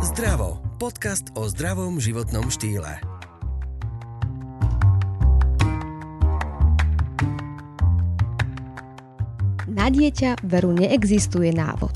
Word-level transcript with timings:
Zdravo. 0.00 0.56
Podcast 0.80 1.28
o 1.36 1.44
zdravom 1.44 2.00
životnom 2.00 2.48
štýle. 2.48 3.04
Na 9.68 9.92
dieťa 9.92 10.40
veru 10.40 10.72
neexistuje 10.72 11.52
návod. 11.52 11.92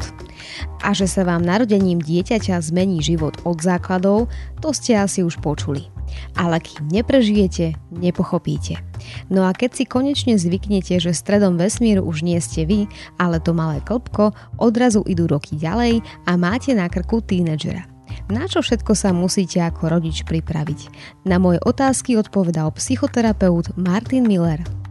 A 0.84 0.92
že 0.92 1.08
sa 1.08 1.24
vám 1.24 1.48
narodením 1.48 1.96
dieťaťa 1.96 2.60
zmení 2.60 3.00
život 3.00 3.40
od 3.48 3.64
základov, 3.64 4.28
to 4.60 4.76
ste 4.76 5.00
asi 5.00 5.24
už 5.24 5.40
počuli. 5.40 5.88
Ale 6.36 6.60
kým 6.60 6.92
neprežijete, 6.92 7.72
nepochopíte. 7.88 8.84
No 9.32 9.48
a 9.48 9.56
keď 9.56 9.80
si 9.80 9.84
konečne 9.88 10.36
zvyknete, 10.36 11.00
že 11.00 11.16
stredom 11.16 11.56
vesmíru 11.56 12.04
už 12.04 12.20
nie 12.20 12.36
ste 12.36 12.68
vy, 12.68 12.84
ale 13.16 13.40
to 13.40 13.56
malé 13.56 13.80
klpko, 13.80 14.36
odrazu 14.60 15.00
idú 15.08 15.24
roky 15.24 15.56
ďalej 15.56 16.04
a 16.28 16.36
máte 16.36 16.76
na 16.76 16.92
krku 16.92 17.24
tínedžera. 17.24 17.93
Na 18.30 18.48
čo 18.48 18.64
všetko 18.64 18.92
sa 18.96 19.12
musíte 19.12 19.60
ako 19.60 19.90
rodič 19.90 20.24
pripraviť? 20.24 20.80
Na 21.26 21.36
moje 21.42 21.60
otázky 21.62 22.16
odpovedal 22.16 22.72
psychoterapeut 22.76 23.76
Martin 23.76 24.24
Miller. 24.24 24.83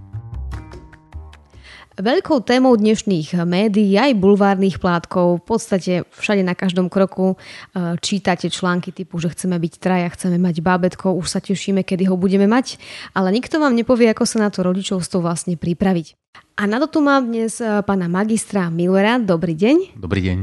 Veľkou 1.93 2.41
témou 2.41 2.73
dnešných 2.73 3.37
médií, 3.45 3.93
aj 3.93 4.17
bulvárnych 4.17 4.81
plátkov, 4.81 5.45
v 5.45 5.45
podstate 5.45 5.93
všade 6.09 6.41
na 6.41 6.57
každom 6.57 6.89
kroku 6.89 7.37
e, 7.37 8.01
čítate 8.01 8.49
články 8.49 8.89
typu, 8.89 9.21
že 9.21 9.29
chceme 9.29 9.61
byť 9.61 9.73
traja, 9.77 10.09
chceme 10.09 10.41
mať 10.41 10.65
bábetko, 10.65 11.13
už 11.13 11.29
sa 11.29 11.37
tešíme, 11.37 11.85
kedy 11.85 12.09
ho 12.09 12.17
budeme 12.17 12.49
mať, 12.49 12.81
ale 13.13 13.29
nikto 13.29 13.61
vám 13.61 13.77
nepovie, 13.77 14.09
ako 14.09 14.25
sa 14.25 14.41
na 14.41 14.49
to 14.49 14.65
rodičovstvo 14.65 15.21
vlastne 15.21 15.53
pripraviť. 15.53 16.17
A 16.57 16.65
na 16.65 16.81
to 16.81 16.97
tu 16.97 16.99
mám 17.05 17.29
dnes 17.29 17.61
e, 17.61 17.85
pána 17.85 18.09
magistra 18.09 18.73
Millera. 18.73 19.21
Dobrý 19.21 19.53
deň. 19.53 19.93
Dobrý 19.93 20.21
deň. 20.25 20.37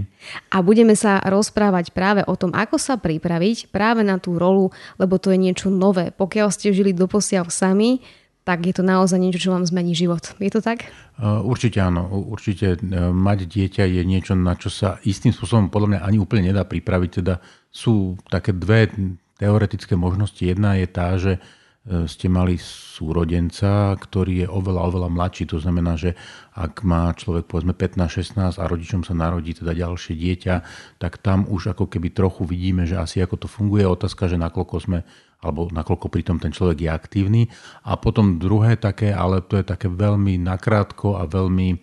A 0.54 0.62
budeme 0.62 0.94
sa 0.94 1.18
rozprávať 1.18 1.90
práve 1.90 2.22
o 2.30 2.34
tom, 2.38 2.54
ako 2.54 2.78
sa 2.78 2.94
pripraviť 2.94 3.74
práve 3.74 4.06
na 4.06 4.22
tú 4.22 4.38
rolu, 4.38 4.70
lebo 5.02 5.18
to 5.18 5.34
je 5.34 5.38
niečo 5.38 5.66
nové. 5.66 6.14
Pokiaľ 6.14 6.54
ste 6.54 6.70
žili 6.70 6.94
doposiaľ 6.94 7.50
sami, 7.50 8.02
tak 8.44 8.64
je 8.64 8.72
to 8.72 8.80
naozaj 8.80 9.20
niečo, 9.20 9.48
čo 9.48 9.52
vám 9.52 9.68
zmení 9.68 9.92
život. 9.92 10.32
Je 10.40 10.48
to 10.48 10.64
tak? 10.64 10.88
Určite 11.20 11.84
áno. 11.84 12.08
Určite 12.08 12.80
e, 12.80 13.12
mať 13.12 13.44
dieťa 13.44 13.84
je 13.84 14.02
niečo, 14.02 14.32
na 14.32 14.56
čo 14.56 14.72
sa 14.72 14.96
istým 15.04 15.36
spôsobom 15.36 15.68
podľa 15.68 15.88
mňa 15.96 16.00
ani 16.08 16.16
úplne 16.16 16.48
nedá 16.48 16.64
pripraviť. 16.64 17.10
Teda 17.20 17.44
sú 17.68 18.16
také 18.32 18.56
dve 18.56 18.88
teoretické 19.36 19.92
možnosti. 19.92 20.40
Jedna 20.40 20.80
je 20.80 20.86
tá, 20.88 21.20
že 21.20 21.36
e, 21.36 22.08
ste 22.08 22.32
mali 22.32 22.56
súrodenca, 22.56 23.92
ktorý 24.00 24.44
je 24.44 24.48
oveľa, 24.48 24.88
oveľa 24.88 25.08
mladší. 25.12 25.44
To 25.52 25.60
znamená, 25.60 26.00
že 26.00 26.16
ak 26.56 26.80
má 26.80 27.12
človek 27.12 27.44
povedzme 27.44 27.76
15-16 27.76 28.56
a 28.56 28.64
rodičom 28.64 29.04
sa 29.04 29.12
narodí 29.12 29.52
teda 29.52 29.76
ďalšie 29.76 30.16
dieťa, 30.16 30.54
tak 30.96 31.20
tam 31.20 31.44
už 31.44 31.76
ako 31.76 31.92
keby 31.92 32.16
trochu 32.16 32.48
vidíme, 32.48 32.88
že 32.88 32.96
asi 32.96 33.20
ako 33.20 33.44
to 33.44 33.48
funguje. 33.52 33.84
Otázka, 33.84 34.32
že 34.32 34.40
nakoľko 34.40 34.76
sme 34.80 34.98
alebo 35.40 35.72
nakoľko 35.72 36.06
pritom 36.12 36.36
ten 36.36 36.52
človek 36.52 36.84
je 36.84 36.90
aktívny. 36.92 37.42
A 37.88 37.96
potom 37.96 38.36
druhé 38.36 38.76
také, 38.76 39.12
ale 39.12 39.40
to 39.40 39.56
je 39.56 39.64
také 39.64 39.88
veľmi 39.88 40.36
nakrátko 40.40 41.16
a 41.16 41.24
veľmi 41.24 41.80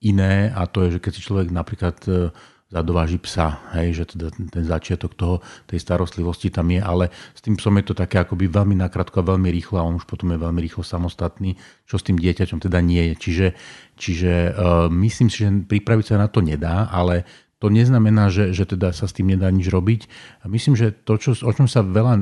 iné 0.00 0.48
a 0.54 0.64
to 0.64 0.86
je, 0.86 0.96
že 0.96 1.02
keď 1.02 1.12
si 1.12 1.20
človek 1.26 1.48
napríklad 1.52 1.96
e, 2.08 2.32
zadováži 2.70 3.18
psa, 3.18 3.60
hej, 3.76 4.02
že 4.02 4.04
teda 4.14 4.30
ten 4.30 4.64
začiatok 4.64 5.18
toho, 5.18 5.42
tej 5.66 5.82
starostlivosti 5.82 6.54
tam 6.54 6.70
je, 6.70 6.78
ale 6.78 7.10
s 7.10 7.42
tým 7.42 7.58
psom 7.58 7.74
je 7.82 7.90
to 7.90 7.94
také 7.98 8.22
akoby 8.22 8.46
veľmi 8.46 8.78
nakrátko 8.78 9.20
a 9.20 9.28
veľmi 9.34 9.50
rýchlo 9.50 9.82
a 9.82 9.84
on 9.84 9.98
už 9.98 10.06
potom 10.06 10.30
je 10.30 10.38
veľmi 10.38 10.60
rýchlo 10.62 10.86
samostatný, 10.86 11.58
čo 11.84 11.98
s 11.98 12.06
tým 12.06 12.16
dieťaťom 12.16 12.62
teda 12.62 12.78
nie 12.78 13.10
je. 13.10 13.14
Čiže, 13.18 13.46
čiže 13.98 14.32
uh, 14.54 14.86
myslím 14.86 15.28
si, 15.28 15.42
že 15.42 15.50
pripraviť 15.50 16.14
sa 16.14 16.22
na 16.22 16.30
to 16.30 16.46
nedá, 16.46 16.86
ale 16.94 17.26
to 17.60 17.68
neznamená, 17.68 18.32
že, 18.32 18.56
že 18.56 18.64
teda 18.64 18.94
sa 18.96 19.04
s 19.04 19.12
tým 19.12 19.34
nedá 19.34 19.50
nič 19.52 19.68
robiť. 19.68 20.08
Myslím, 20.48 20.78
že 20.78 20.94
to, 20.94 21.20
čo, 21.20 21.36
o 21.42 21.52
čom 21.52 21.68
sa 21.68 21.84
veľa 21.84 22.16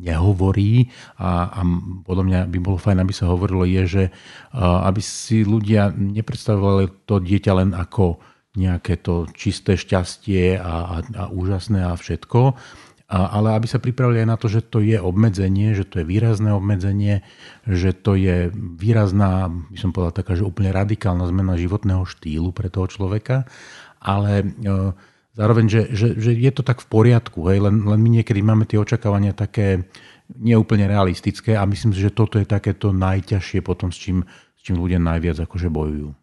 nehovorí 0.00 0.88
a, 1.20 1.52
a 1.52 1.60
podľa 2.02 2.24
mňa 2.24 2.40
by 2.48 2.58
bolo 2.58 2.80
fajn, 2.80 2.98
aby 3.04 3.12
sa 3.12 3.28
hovorilo, 3.28 3.68
je, 3.68 3.82
že 3.84 4.04
aby 4.56 5.00
si 5.04 5.44
ľudia 5.44 5.92
nepredstavovali 5.92 7.04
to 7.04 7.20
dieťa 7.20 7.52
len 7.52 7.70
ako 7.76 8.18
nejaké 8.58 8.98
to 8.98 9.30
čisté 9.30 9.78
šťastie 9.78 10.58
a, 10.58 10.64
a, 10.64 10.96
a 11.06 11.24
úžasné 11.30 11.86
a 11.86 11.94
všetko, 11.94 12.58
ale 13.10 13.58
aby 13.58 13.66
sa 13.66 13.82
pripravili 13.82 14.22
aj 14.22 14.28
na 14.30 14.38
to, 14.38 14.46
že 14.46 14.62
to 14.62 14.78
je 14.78 14.94
obmedzenie, 14.94 15.74
že 15.74 15.82
to 15.82 16.02
je 16.02 16.06
výrazné 16.06 16.54
obmedzenie, 16.54 17.26
že 17.66 17.90
to 17.90 18.14
je 18.14 18.54
výrazná, 18.54 19.50
by 19.50 19.78
som 19.82 19.90
povedal 19.90 20.22
taká, 20.22 20.38
že 20.38 20.46
úplne 20.46 20.70
radikálna 20.70 21.26
zmena 21.26 21.58
životného 21.58 22.06
štýlu 22.06 22.54
pre 22.54 22.70
toho 22.70 22.86
človeka, 22.86 23.50
ale 23.98 24.46
e, 24.46 24.46
zároveň, 25.34 25.66
že, 25.70 25.82
že, 25.94 26.08
že 26.18 26.30
je 26.34 26.50
to 26.52 26.62
tak 26.66 26.82
v 26.82 26.90
poriadku, 26.90 27.46
hej, 27.50 27.62
len, 27.62 27.82
len 27.86 28.00
my 28.00 28.20
niekedy 28.20 28.40
máme 28.42 28.66
tie 28.66 28.78
očakávania 28.78 29.34
také 29.34 29.86
neúplne 30.30 30.86
realistické 30.86 31.58
a 31.58 31.66
myslím 31.66 31.90
si, 31.90 32.00
že 32.02 32.14
toto 32.14 32.38
je 32.38 32.46
takéto 32.46 32.94
najťažšie 32.94 33.60
potom, 33.66 33.90
s 33.90 33.98
čím, 33.98 34.22
s 34.54 34.60
čím 34.62 34.78
ľudia 34.78 35.02
najviac 35.02 35.42
akože 35.42 35.70
bojujú. 35.70 36.14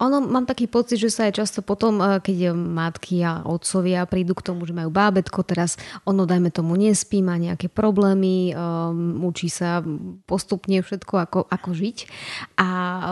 Ono, 0.00 0.22
mám 0.22 0.44
taký 0.46 0.70
pocit, 0.70 0.98
že 1.00 1.10
sa 1.10 1.26
aj 1.28 1.38
často 1.38 1.60
potom, 1.60 2.00
eh, 2.00 2.18
keď 2.22 2.54
matky 2.54 3.22
a 3.24 3.42
otcovia 3.44 4.04
prídu 4.08 4.34
k 4.36 4.46
tomu, 4.46 4.64
že 4.64 4.76
majú 4.76 4.92
bábetko, 4.92 5.42
teraz 5.42 5.76
ono, 6.04 6.24
dajme 6.28 6.52
tomu, 6.52 6.76
nespí, 6.78 7.20
má 7.24 7.36
nejaké 7.36 7.70
problémy, 7.70 8.52
um, 8.54 9.24
učí 9.28 9.50
sa 9.52 9.82
postupne 10.24 10.80
všetko, 10.80 11.14
ako, 11.28 11.40
ako 11.48 11.70
žiť 11.74 11.98
a 12.58 12.68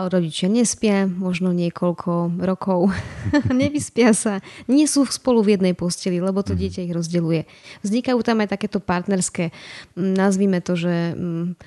rodičia 0.09 0.47
nespia, 0.47 1.05
možno 1.05 1.51
niekoľko 1.53 2.39
rokov, 2.41 2.93
nevyspia 3.51 4.11
sa, 4.15 4.39
nie 4.65 4.85
sú 4.85 5.05
spolu 5.07 5.43
v 5.43 5.59
jednej 5.59 5.73
posteli, 5.77 6.19
lebo 6.19 6.41
to 6.41 6.53
mhm. 6.55 6.59
dieťa 6.61 6.85
ich 6.87 6.95
rozdeluje. 6.95 7.41
Vznikajú 7.83 8.19
tam 8.23 8.41
aj 8.43 8.53
takéto 8.53 8.79
partnerské, 8.81 9.51
nazvime 9.95 10.59
to, 10.63 10.75
že 10.75 11.13
um, 11.13 11.57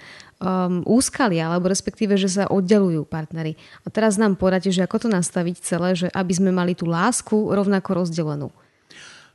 um, 0.41 0.83
úskalia, 0.89 1.53
alebo 1.53 1.69
respektíve, 1.69 2.17
že 2.17 2.33
sa 2.33 2.49
oddelujú 2.49 3.05
partnery. 3.05 3.61
A 3.85 3.93
teraz 3.93 4.17
nám 4.17 4.41
poradíte, 4.41 4.81
že 4.81 4.85
ako 4.89 5.07
to 5.07 5.09
nastaviť 5.13 5.57
celé, 5.61 5.93
že 5.95 6.09
aby 6.11 6.33
sme 6.33 6.51
mali 6.51 6.73
tú 6.73 6.89
lásku 6.89 7.37
rovnako 7.37 8.03
rozdelenú. 8.03 8.49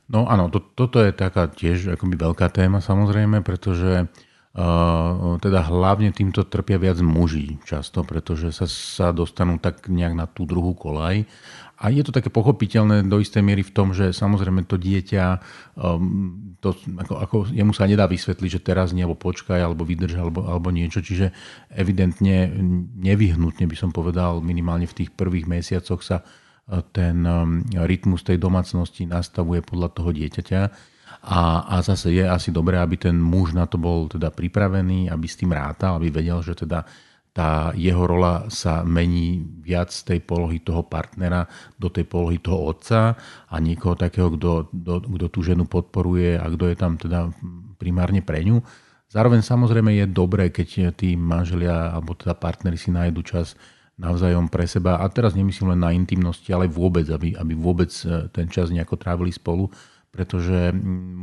No 0.06 0.26
áno, 0.30 0.50
to, 0.50 0.62
toto 0.62 1.02
je 1.02 1.10
taká 1.10 1.50
tiež 1.50 1.98
akoby 1.98 2.14
veľká 2.18 2.50
téma 2.50 2.82
samozrejme, 2.82 3.40
pretože 3.46 4.10
Uh, 4.56 5.36
teda 5.36 5.60
hlavne 5.68 6.16
týmto 6.16 6.40
trpia 6.48 6.80
viac 6.80 6.96
muží 7.04 7.60
často, 7.68 8.00
pretože 8.08 8.56
sa, 8.56 8.64
sa 8.64 9.12
dostanú 9.12 9.60
tak 9.60 9.84
nejak 9.84 10.16
na 10.16 10.24
tú 10.24 10.48
druhú 10.48 10.72
kolaj 10.72 11.28
a 11.76 11.92
je 11.92 12.00
to 12.00 12.12
také 12.12 12.32
pochopiteľné 12.32 13.04
do 13.04 13.20
istej 13.20 13.44
miery 13.44 13.60
v 13.60 13.74
tom, 13.76 13.92
že 13.92 14.16
samozrejme 14.16 14.64
to 14.64 14.80
dieťa, 14.80 15.24
um, 15.76 16.56
to, 16.64 16.72
ako, 16.72 17.14
ako, 17.20 17.36
jemu 17.52 17.72
sa 17.76 17.84
nedá 17.84 18.08
vysvetliť, 18.08 18.50
že 18.56 18.64
teraz 18.64 18.96
nie, 18.96 19.04
alebo 19.04 19.20
počkaj, 19.20 19.60
alebo 19.60 19.84
vydrž, 19.84 20.16
alebo, 20.16 20.48
alebo 20.48 20.72
niečo. 20.72 21.04
Čiže 21.04 21.36
evidentne 21.76 22.48
nevyhnutne 22.96 23.68
by 23.68 23.76
som 23.76 23.92
povedal, 23.92 24.40
minimálne 24.40 24.88
v 24.88 25.04
tých 25.04 25.10
prvých 25.12 25.44
mesiacoch 25.44 26.00
sa 26.00 26.24
uh, 26.24 26.28
ten 26.90 27.22
um, 27.22 27.62
rytmus 27.86 28.26
tej 28.26 28.42
domácnosti 28.42 29.06
nastavuje 29.06 29.62
podľa 29.62 29.88
toho 29.94 30.10
dieťaťa. 30.10 30.60
A, 31.26 31.66
a 31.66 31.76
zase 31.82 32.14
je 32.14 32.24
asi 32.26 32.50
dobré, 32.50 32.78
aby 32.78 32.98
ten 32.98 33.14
muž 33.14 33.54
na 33.54 33.66
to 33.66 33.78
bol 33.78 34.10
teda 34.10 34.30
pripravený, 34.30 35.10
aby 35.10 35.26
s 35.26 35.38
tým 35.38 35.54
rátal, 35.54 35.98
aby 35.98 36.10
vedel, 36.10 36.38
že 36.42 36.54
teda 36.54 36.86
tá 37.36 37.76
jeho 37.76 38.08
rola 38.08 38.48
sa 38.48 38.80
mení 38.80 39.44
viac 39.60 39.92
z 39.92 40.08
tej 40.08 40.24
polohy 40.24 40.64
toho 40.64 40.88
partnera 40.88 41.44
do 41.76 41.92
tej 41.92 42.08
polohy 42.08 42.40
toho 42.40 42.72
otca 42.72 43.12
a 43.52 43.56
niekoho 43.60 43.92
takého, 43.92 44.32
kto, 44.32 44.72
kto, 44.72 45.26
tú 45.28 45.44
ženu 45.44 45.68
podporuje 45.68 46.40
a 46.40 46.48
kto 46.48 46.72
je 46.72 46.76
tam 46.80 46.96
teda 46.96 47.28
primárne 47.76 48.24
pre 48.24 48.40
ňu. 48.40 48.64
Zároveň 49.12 49.44
samozrejme 49.44 49.92
je 50.00 50.06
dobré, 50.08 50.48
keď 50.48 50.96
tí 50.96 51.12
manželia 51.12 51.92
alebo 51.92 52.16
teda 52.16 52.32
partneri 52.32 52.80
si 52.80 52.88
nájdu 52.88 53.20
čas 53.20 53.52
navzájom 54.00 54.48
pre 54.48 54.64
seba. 54.64 55.04
A 55.04 55.04
teraz 55.12 55.36
nemyslím 55.36 55.76
len 55.76 55.80
na 55.84 55.92
intimnosti, 55.92 56.48
ale 56.56 56.72
vôbec, 56.72 57.04
aby, 57.12 57.36
aby 57.36 57.52
vôbec 57.52 57.92
ten 58.32 58.48
čas 58.48 58.72
nejako 58.72 58.96
trávili 58.96 59.28
spolu 59.28 59.68
pretože 60.16 60.72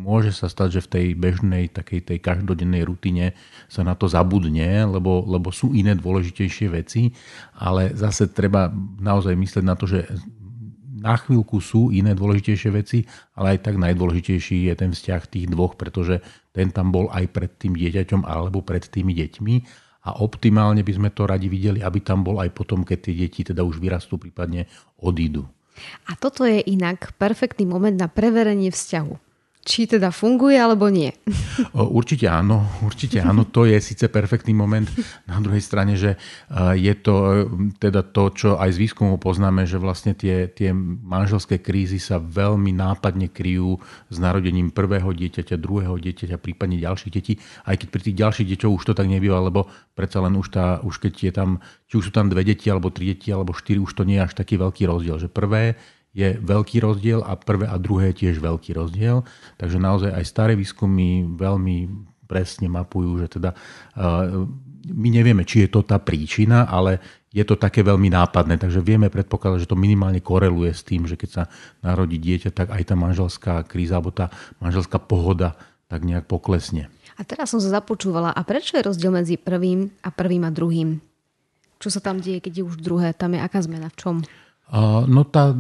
môže 0.06 0.30
sa 0.30 0.45
stať, 0.45 0.78
že 0.78 0.86
v 0.86 0.92
tej 0.94 1.06
bežnej, 1.18 1.74
takej 1.74 2.13
tej 2.13 2.22
každodennej 2.22 2.86
rutine 2.86 3.34
sa 3.66 3.81
na 3.81 3.98
to 3.98 4.06
zabudne, 4.06 4.86
lebo, 4.86 5.25
lebo 5.25 5.50
sú 5.50 5.74
iné 5.74 5.98
dôležitejšie 5.98 6.68
veci, 6.69 7.10
ale 7.57 7.98
zase 7.98 8.30
treba 8.30 8.69
naozaj 9.01 9.34
myslieť 9.34 9.66
na 9.66 9.74
to, 9.74 9.90
že 9.90 10.06
na 11.04 11.18
chvíľku 11.18 11.57
sú 11.57 11.90
iné 11.90 12.13
dôležitejšie 12.13 12.69
veci, 12.69 13.10
ale 13.34 13.57
aj 13.57 13.66
tak 13.66 13.81
najdôležitejší 13.81 14.69
je 14.69 14.74
ten 14.78 14.94
vzťah 14.94 15.22
tých 15.25 15.50
dvoch, 15.50 15.74
pretože 15.74 16.22
ten 16.54 16.69
tam 16.69 16.94
bol 16.94 17.10
aj 17.10 17.34
pred 17.34 17.51
tým 17.57 17.74
dieťaťom 17.74 18.24
alebo 18.24 18.62
pred 18.62 18.86
tými 18.86 19.18
deťmi 19.18 19.56
a 20.04 20.19
optimálne 20.19 20.84
by 20.84 20.94
sme 20.95 21.10
to 21.12 21.28
radi 21.28 21.48
videli, 21.48 21.80
aby 21.80 22.00
tam 22.04 22.24
bol 22.28 22.40
aj 22.40 22.51
potom, 22.51 22.84
keď 22.84 23.00
tie 23.04 23.16
deti 23.16 23.42
teda 23.44 23.63
už 23.63 23.80
vyrastú, 23.80 24.19
prípadne 24.19 24.68
odídu. 25.00 25.48
A 26.09 26.19
toto 26.19 26.43
je 26.43 26.59
inak 26.63 27.15
perfektný 27.15 27.65
moment 27.65 27.95
na 27.95 28.11
preverenie 28.11 28.69
vzťahu. 28.69 29.13
Či 29.63 29.88
teda 29.88 30.12
funguje 30.12 30.60
alebo 30.60 30.92
nie. 30.92 31.15
Určite 31.71 32.27
áno, 32.27 32.68
určite 32.83 33.24
áno. 33.24 33.48
To 33.48 33.63
je 33.63 33.80
síce 33.80 34.12
perfektný 34.12 34.51
moment. 34.51 34.83
Na 35.24 35.39
druhej 35.39 35.63
strane, 35.63 35.95
že 35.95 36.19
je 36.75 36.94
to 37.00 37.48
teda 37.80 38.04
to, 38.04 38.24
čo 38.36 38.50
aj 38.60 38.75
z 38.75 38.81
výskumu 38.83 39.15
poznáme, 39.15 39.63
že 39.63 39.80
vlastne 39.80 40.12
tie, 40.12 40.51
tie 40.51 40.75
manželské 40.75 41.63
krízy 41.63 41.95
sa 41.95 42.19
veľmi 42.19 42.75
nápadne 42.75 43.31
kryjú 43.31 43.80
s 44.12 44.19
narodením 44.19 44.75
prvého 44.75 45.15
dieťaťa, 45.15 45.56
druhého 45.56 45.95
dieťaťa, 45.95 46.36
prípadne 46.44 46.83
ďalších 46.83 47.13
detí. 47.16 47.39
Aj 47.63 47.80
keď 47.80 47.88
pri 47.88 48.01
tých 48.04 48.19
ďalších 48.19 48.50
deťoch 48.54 48.75
už 48.75 48.83
to 48.83 48.94
tak 48.94 49.07
nebýva, 49.07 49.39
lebo 49.39 49.71
predsa 49.95 50.19
len 50.19 50.36
už, 50.36 50.51
tá, 50.51 50.83
už 50.83 51.00
keď 51.00 51.13
je 51.24 51.31
tam, 51.31 51.50
či 51.88 52.04
už 52.04 52.09
sú 52.09 52.12
tam 52.12 52.27
dve 52.27 52.44
deti, 52.44 52.68
alebo 52.68 52.92
tri 52.92 53.16
deti, 53.16 53.31
alebo 53.31 53.56
štyri, 53.56 53.80
už 53.80 53.95
to 53.95 54.04
nie 54.04 54.19
je 54.19 54.27
až 54.27 54.36
taký 54.36 54.59
veľký 54.59 54.92
rozdiel. 54.92 55.24
Že 55.24 55.31
prvé 55.31 55.80
je 56.13 56.38
veľký 56.38 56.77
rozdiel 56.86 57.25
a 57.25 57.33
prvé 57.33 57.65
a 57.65 57.75
druhé 57.81 58.13
tiež 58.13 58.38
veľký 58.38 58.77
rozdiel. 58.77 59.25
Takže 59.57 59.77
naozaj 59.81 60.13
aj 60.13 60.25
staré 60.30 60.54
výskumy 60.54 61.25
veľmi 61.36 61.89
presne 62.30 62.69
mapujú, 62.69 63.25
že 63.25 63.27
teda 63.38 63.57
uh, 63.98 64.45
my 64.83 65.10
nevieme, 65.10 65.48
či 65.48 65.65
je 65.65 65.69
to 65.74 65.81
tá 65.81 65.98
príčina, 65.98 66.69
ale 66.69 67.01
je 67.33 67.42
to 67.42 67.57
také 67.57 67.81
veľmi 67.81 68.13
nápadné, 68.13 68.62
takže 68.62 68.83
vieme 68.83 69.10
predpokladať, 69.10 69.65
že 69.65 69.71
to 69.71 69.80
minimálne 69.80 70.21
koreluje 70.21 70.69
s 70.69 70.86
tým, 70.86 71.10
že 71.10 71.18
keď 71.18 71.30
sa 71.31 71.44
narodí 71.81 72.21
dieťa, 72.21 72.54
tak 72.54 72.69
aj 72.69 72.94
tá 72.94 72.95
manželská 73.00 73.54
kríza 73.66 73.98
alebo 73.98 74.13
tá 74.13 74.30
manželská 74.62 75.01
pohoda 75.01 75.57
tak 75.89 76.06
nejak 76.06 76.30
poklesne. 76.30 76.94
A 77.18 77.21
teraz 77.25 77.54
som 77.54 77.62
sa 77.62 77.81
započúvala, 77.81 78.33
a 78.33 78.42
prečo 78.45 78.77
je 78.77 78.86
rozdiel 78.86 79.13
medzi 79.13 79.38
prvým 79.38 79.89
a 80.06 80.09
prvým 80.09 80.44
a 80.45 80.51
druhým? 80.54 80.98
Čo 81.77 81.89
sa 81.94 82.01
tam 82.01 82.21
deje, 82.21 82.42
keď 82.42 82.62
je 82.62 82.63
už 82.66 82.81
druhé? 82.81 83.13
Tam 83.13 83.33
je 83.33 83.42
aká 83.42 83.62
zmena? 83.62 83.94
V 83.94 83.98
čom? 83.98 84.16
No 85.06 85.21
tá, 85.27 85.54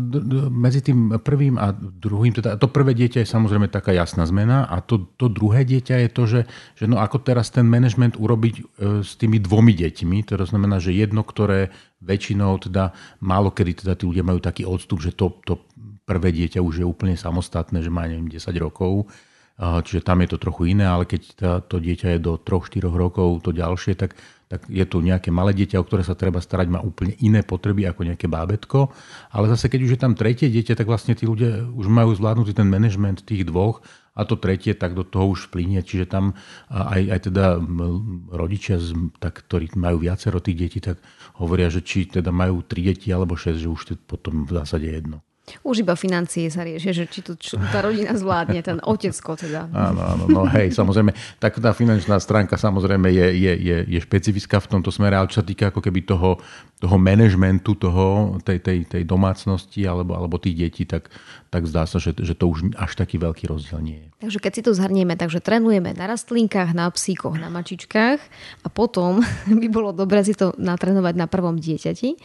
medzi 0.49 0.81
tým 0.81 1.21
prvým 1.21 1.61
a 1.61 1.69
druhým, 1.75 2.33
teda 2.33 2.57
to 2.57 2.65
prvé 2.65 2.97
dieťa 2.97 3.21
je 3.21 3.29
samozrejme 3.29 3.69
taká 3.69 3.93
jasná 3.93 4.25
zmena 4.25 4.65
a 4.65 4.81
to, 4.81 5.05
to 5.21 5.29
druhé 5.29 5.67
dieťa 5.67 6.07
je 6.07 6.09
to, 6.09 6.23
že, 6.25 6.41
že 6.73 6.85
no 6.89 6.97
ako 6.97 7.21
teraz 7.21 7.53
ten 7.53 7.67
management 7.67 8.17
urobiť 8.17 8.55
e, 8.57 8.63
s 9.05 9.13
tými 9.19 9.37
dvomi 9.37 9.75
deťmi, 9.77 10.25
to 10.25 10.39
znamená, 10.41 10.81
že 10.81 10.97
jedno, 10.97 11.21
ktoré 11.21 11.69
väčšinou 12.01 12.57
teda 12.63 12.89
málo 13.21 13.53
kedy 13.53 13.85
teda 13.85 13.93
tí 13.93 14.09
ľudia 14.09 14.25
majú 14.25 14.41
taký 14.41 14.65
odstup, 14.65 14.97
že 15.03 15.13
to, 15.13 15.35
to 15.45 15.61
prvé 16.09 16.33
dieťa 16.33 16.63
už 16.63 16.81
je 16.81 16.85
úplne 16.87 17.13
samostatné, 17.13 17.85
že 17.85 17.93
má 17.93 18.09
neviem 18.09 18.31
10 18.31 18.49
rokov, 18.57 19.13
čiže 19.85 20.03
tam 20.03 20.19
je 20.23 20.29
to 20.33 20.37
trochu 20.41 20.75
iné, 20.75 20.83
ale 20.83 21.07
keď 21.07 21.21
to 21.71 21.77
dieťa 21.79 22.17
je 22.17 22.19
do 22.19 22.35
3-4 22.35 22.89
rokov, 22.89 23.43
to 23.45 23.55
ďalšie, 23.55 23.95
tak 23.95 24.17
tak 24.53 24.69
je 24.69 24.85
tu 24.85 25.01
nejaké 25.01 25.33
malé 25.33 25.49
dieťa, 25.57 25.81
o 25.81 25.87
ktoré 25.87 26.05
sa 26.05 26.13
treba 26.13 26.37
starať, 26.37 26.69
má 26.69 26.77
úplne 26.77 27.17
iné 27.25 27.41
potreby 27.41 27.89
ako 27.89 28.05
nejaké 28.05 28.29
bábetko. 28.29 28.93
Ale 29.33 29.49
zase, 29.49 29.65
keď 29.65 29.79
už 29.81 29.91
je 29.97 30.01
tam 30.05 30.13
tretie 30.13 30.45
dieťa, 30.45 30.77
tak 30.77 30.85
vlastne 30.85 31.17
tí 31.17 31.25
ľudia 31.25 31.65
už 31.73 31.89
majú 31.89 32.13
zvládnutý 32.13 32.53
ten 32.53 32.69
manažment 32.69 33.25
tých 33.25 33.49
dvoch 33.49 33.81
a 34.13 34.29
to 34.29 34.37
tretie, 34.37 34.77
tak 34.77 34.93
do 34.93 35.01
toho 35.01 35.33
už 35.33 35.49
vplynie. 35.49 35.81
Čiže 35.81 36.05
tam 36.05 36.37
aj, 36.69 37.01
aj 37.01 37.19
teda 37.33 37.57
rodičia, 38.29 38.77
tak, 39.17 39.41
ktorí 39.49 39.73
majú 39.73 40.05
viacero 40.05 40.37
tých 40.37 40.69
detí, 40.69 40.79
tak 40.85 41.01
hovoria, 41.41 41.73
že 41.73 41.81
či 41.81 42.05
teda 42.05 42.29
majú 42.29 42.61
tri 42.61 42.85
deti 42.85 43.09
alebo 43.09 43.33
šesť, 43.33 43.57
že 43.57 43.73
už 43.73 43.81
to 43.89 43.93
potom 43.97 44.45
v 44.45 44.53
zásade 44.53 44.85
jedno. 44.85 45.25
Už 45.59 45.83
iba 45.83 45.91
financie 45.99 46.47
sa 46.47 46.63
riešia, 46.63 46.95
že 46.95 47.03
či 47.03 47.19
to 47.19 47.35
čo, 47.35 47.59
tá 47.67 47.83
rodina 47.83 48.15
zvládne, 48.15 48.63
ten 48.63 48.79
otecko 48.79 49.35
teda. 49.35 49.67
Áno, 49.75 49.99
áno, 49.99 50.23
no 50.31 50.41
hej, 50.47 50.71
samozrejme, 50.71 51.11
tak 51.35 51.59
tá 51.59 51.75
finančná 51.75 52.15
stránka 52.23 52.55
samozrejme 52.55 53.11
je, 53.11 53.27
je, 53.43 53.53
je, 53.59 53.77
je 53.91 53.99
špecifická 53.99 54.63
v 54.63 54.71
tomto 54.71 54.87
smere, 54.87 55.19
ale 55.19 55.27
čo 55.27 55.43
sa 55.43 55.45
týka 55.45 55.67
ako 55.67 55.83
keby 55.83 56.07
toho, 56.07 56.39
toho 56.79 56.95
manažmentu 56.95 57.75
toho, 57.75 58.39
tej, 58.39 58.63
tej, 58.63 58.87
tej 58.87 59.03
domácnosti 59.03 59.83
alebo, 59.83 60.15
alebo 60.15 60.39
tých 60.39 60.63
detí, 60.63 60.87
tak, 60.87 61.11
tak 61.53 61.69
zdá 61.69 61.85
sa, 61.85 62.01
že, 62.01 62.17
že 62.17 62.33
to 62.33 62.49
už 62.49 62.73
až 62.73 62.97
taký 62.97 63.21
veľký 63.21 63.45
rozdiel 63.45 63.77
nie 63.77 64.01
je. 64.01 64.07
Takže 64.25 64.39
keď 64.41 64.51
si 64.57 64.61
to 64.65 64.71
zhrnieme, 64.73 65.13
takže 65.13 65.37
trénujeme 65.37 65.93
na 65.93 66.09
rastlinkách, 66.09 66.73
na 66.73 66.89
psíkoch, 66.89 67.37
na 67.37 67.53
mačičkách 67.53 68.17
a 68.65 68.67
potom 68.73 69.21
by 69.61 69.67
bolo 69.69 69.93
dobré 69.93 70.25
si 70.25 70.33
to 70.33 70.57
natrénovať 70.57 71.13
na 71.13 71.29
prvom 71.29 71.61
dieťati. 71.61 72.17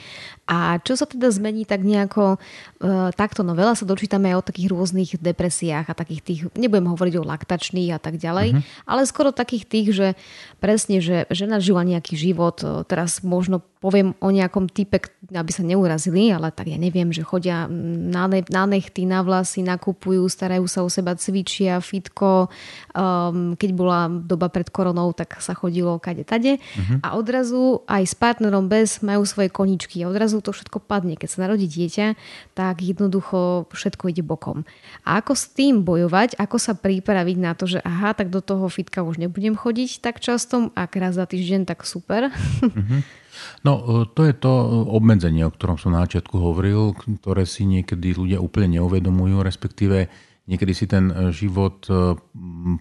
A 0.49 0.81
čo 0.81 0.97
sa 0.97 1.05
teda 1.05 1.29
zmení 1.29 1.69
tak 1.69 1.85
nejako 1.85 2.41
e, 2.81 3.13
takto, 3.13 3.45
no 3.45 3.53
veľa 3.53 3.77
sa 3.77 3.85
dočítame 3.85 4.33
aj 4.33 4.37
o 4.41 4.47
takých 4.49 4.69
rôznych 4.73 5.11
depresiách 5.21 5.93
a 5.93 5.99
takých 5.99 6.23
tých, 6.25 6.41
nebudem 6.57 6.89
hovoriť 6.89 7.15
o 7.21 7.29
laktačných 7.29 7.93
a 7.93 8.01
tak 8.01 8.17
ďalej, 8.17 8.57
uh-huh. 8.57 8.65
ale 8.89 9.05
skoro 9.05 9.37
takých 9.37 9.69
tých, 9.69 9.89
že 9.93 10.09
presne, 10.57 11.05
že 11.05 11.29
žena 11.29 11.61
žila 11.61 11.85
nejaký 11.85 12.17
život, 12.17 12.65
e, 12.65 12.89
teraz 12.89 13.21
možno 13.21 13.61
poviem 13.79 14.15
o 14.19 14.29
nejakom 14.35 14.67
type, 14.67 14.99
aby 15.31 15.51
sa 15.55 15.63
neurazili, 15.63 16.35
ale 16.35 16.51
tak 16.51 16.67
ja 16.67 16.79
neviem, 16.79 17.15
že 17.15 17.23
chodia 17.23 17.71
na, 17.71 18.27
ne, 18.27 18.43
na 18.51 18.67
nechty, 18.67 19.07
na 19.07 19.18
vlasy, 19.23 19.65
nakupujú, 19.65 20.25
starajú 20.27 20.67
sa 20.67 20.83
o 20.83 20.89
seba, 20.89 21.15
cvičia, 21.15 21.79
fitko. 21.83 22.49
Um, 22.93 23.55
keď 23.55 23.71
bola 23.75 24.09
doba 24.09 24.51
pred 24.51 24.69
koronou, 24.69 25.15
tak 25.15 25.39
sa 25.39 25.55
chodilo 25.55 26.01
kade 26.03 26.25
tade. 26.27 26.59
Uh-huh. 26.59 26.99
A 27.05 27.15
odrazu 27.15 27.83
aj 27.87 28.03
s 28.05 28.15
partnerom 28.17 28.67
bez 28.67 29.01
majú 29.05 29.23
svoje 29.29 29.49
koničky. 29.53 30.03
A 30.03 30.11
odrazu 30.11 30.43
to 30.43 30.51
všetko 30.51 30.83
padne. 30.83 31.15
Keď 31.15 31.29
sa 31.29 31.39
narodí 31.47 31.69
dieťa, 31.69 32.15
tak 32.55 32.83
jednoducho 32.83 33.71
všetko 33.71 34.11
ide 34.11 34.25
bokom. 34.25 34.67
A 35.05 35.21
ako 35.21 35.33
s 35.37 35.51
tým 35.53 35.85
bojovať, 35.87 36.39
ako 36.41 36.57
sa 36.59 36.75
pripraviť 36.75 37.37
na 37.39 37.53
to, 37.55 37.69
že 37.69 37.79
aha, 37.85 38.17
tak 38.17 38.33
do 38.33 38.43
toho 38.43 38.67
fitka 38.73 39.05
už 39.05 39.21
nebudem 39.21 39.55
chodiť 39.55 40.01
tak 40.03 40.19
často, 40.19 40.71
ak 40.73 40.97
raz 40.99 41.15
za 41.19 41.27
týždeň, 41.29 41.69
tak 41.69 41.85
super. 41.85 42.31
Uh-huh. 42.65 43.03
No, 43.63 44.05
e, 44.05 44.07
to 44.15 44.23
je 44.27 44.35
to 44.35 44.53
obmedzenie, 44.89 45.43
o 45.47 45.55
ktorom 45.55 45.79
som 45.79 45.95
na 45.95 46.05
začiatku 46.07 46.39
hovoril, 46.39 46.95
ktoré 46.95 47.45
si 47.45 47.67
niekedy 47.67 48.15
ľudia 48.15 48.39
úplne 48.39 48.79
neuvedomujú, 48.79 49.43
respektíve 49.43 50.09
niekedy 50.47 50.73
si 50.73 50.87
ten 50.87 51.11
e, 51.11 51.35
život 51.35 51.85
e, 51.91 52.15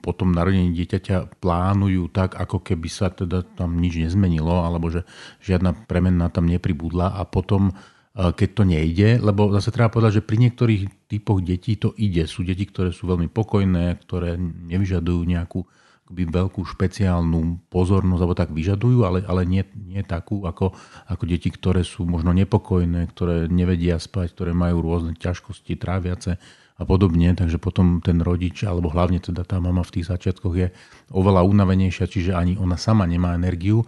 po 0.01 0.11
tom 0.13 0.33
narodení 0.33 0.73
dieťaťa 0.73 1.41
plánujú 1.41 2.09
tak, 2.13 2.37
ako 2.37 2.61
keby 2.61 2.87
sa 2.87 3.09
teda 3.09 3.43
tam 3.57 3.77
nič 3.81 3.97
nezmenilo, 3.97 4.63
alebo 4.63 4.93
že 4.93 5.03
žiadna 5.41 5.87
premena 5.89 6.29
tam 6.29 6.45
nepribudla 6.45 7.17
a 7.17 7.25
potom 7.25 7.73
keď 8.17 8.49
to 8.49 8.63
nejde, 8.65 9.09
lebo 9.21 9.53
zase 9.53 9.69
treba 9.69 9.93
povedať, 9.93 10.17
že 10.17 10.25
pri 10.25 10.49
niektorých 10.49 11.05
typoch 11.05 11.37
detí 11.37 11.77
to 11.77 11.93
ide. 12.01 12.25
Sú 12.25 12.41
deti, 12.41 12.65
ktoré 12.65 12.89
sú 12.89 13.05
veľmi 13.05 13.29
pokojné, 13.29 13.93
ktoré 14.01 14.41
nevyžadujú 14.41 15.21
nejakú 15.21 15.61
akoby 16.07 16.23
veľkú 16.23 16.63
špeciálnu 16.63 17.67
pozornosť, 17.67 18.21
alebo 18.23 18.39
tak 18.39 18.55
vyžadujú, 18.55 19.03
ale, 19.03 19.27
ale 19.27 19.43
nie, 19.43 19.67
nie 19.75 19.99
takú 20.07 20.47
ako, 20.47 20.71
ako 21.03 21.23
deti, 21.27 21.51
ktoré 21.51 21.83
sú 21.83 22.07
možno 22.07 22.31
nepokojné, 22.31 23.11
ktoré 23.11 23.51
nevedia 23.51 23.99
spať, 23.99 24.31
ktoré 24.31 24.55
majú 24.55 24.79
rôzne 24.87 25.19
ťažkosti, 25.19 25.75
tráviace 25.75 26.39
a 26.79 26.83
podobne. 26.87 27.35
Takže 27.35 27.59
potom 27.59 27.99
ten 27.99 28.23
rodič, 28.23 28.63
alebo 28.63 28.87
hlavne 28.87 29.19
teda 29.19 29.43
tá 29.43 29.59
mama 29.59 29.83
v 29.83 29.99
tých 29.99 30.07
začiatkoch 30.07 30.55
je 30.55 30.71
oveľa 31.11 31.43
unavenejšia, 31.43 32.07
čiže 32.07 32.31
ani 32.31 32.55
ona 32.55 32.79
sama 32.79 33.03
nemá 33.03 33.35
energiu 33.35 33.83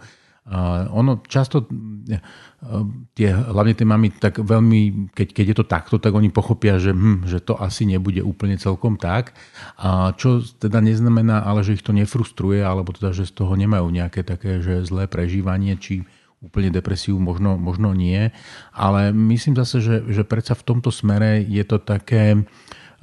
ono 0.90 1.22
často, 1.30 1.70
tie, 3.14 3.28
hlavne 3.30 3.72
tie 3.72 3.86
mami, 3.86 4.08
tak 4.18 4.42
veľmi, 4.42 5.12
keď, 5.14 5.28
keď 5.30 5.44
je 5.46 5.56
to 5.56 5.66
takto, 5.66 5.96
tak 6.02 6.12
oni 6.12 6.28
pochopia, 6.28 6.76
že, 6.76 6.90
hm, 6.90 7.24
že 7.24 7.38
to 7.38 7.54
asi 7.56 7.86
nebude 7.86 8.20
úplne 8.20 8.58
celkom 8.58 8.98
tak. 8.98 9.32
A 9.78 10.12
čo 10.18 10.42
teda 10.42 10.82
neznamená, 10.82 11.46
ale 11.46 11.62
že 11.62 11.78
ich 11.78 11.86
to 11.86 11.94
nefrustruje, 11.94 12.60
alebo 12.60 12.90
teda, 12.90 13.14
že 13.14 13.30
z 13.30 13.32
toho 13.38 13.54
nemajú 13.54 13.86
nejaké 13.88 14.26
také, 14.26 14.58
že 14.58 14.82
zlé 14.82 15.06
prežívanie, 15.06 15.78
či 15.78 16.02
úplne 16.40 16.72
depresiu, 16.72 17.20
možno, 17.20 17.60
možno 17.60 17.92
nie. 17.92 18.32
Ale 18.72 19.12
myslím 19.12 19.54
zase, 19.60 19.78
že, 19.84 19.96
že 20.08 20.24
predsa 20.24 20.56
v 20.56 20.66
tomto 20.66 20.88
smere 20.88 21.44
je 21.44 21.64
to 21.68 21.78
také, 21.78 22.42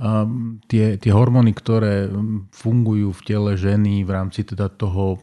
um, 0.02 0.58
tie, 0.66 0.98
tie 0.98 1.12
hormóny, 1.14 1.54
ktoré 1.54 2.10
fungujú 2.50 3.14
v 3.14 3.22
tele 3.26 3.52
ženy 3.54 4.02
v 4.04 4.10
rámci 4.10 4.42
teda 4.42 4.74
toho 4.74 5.22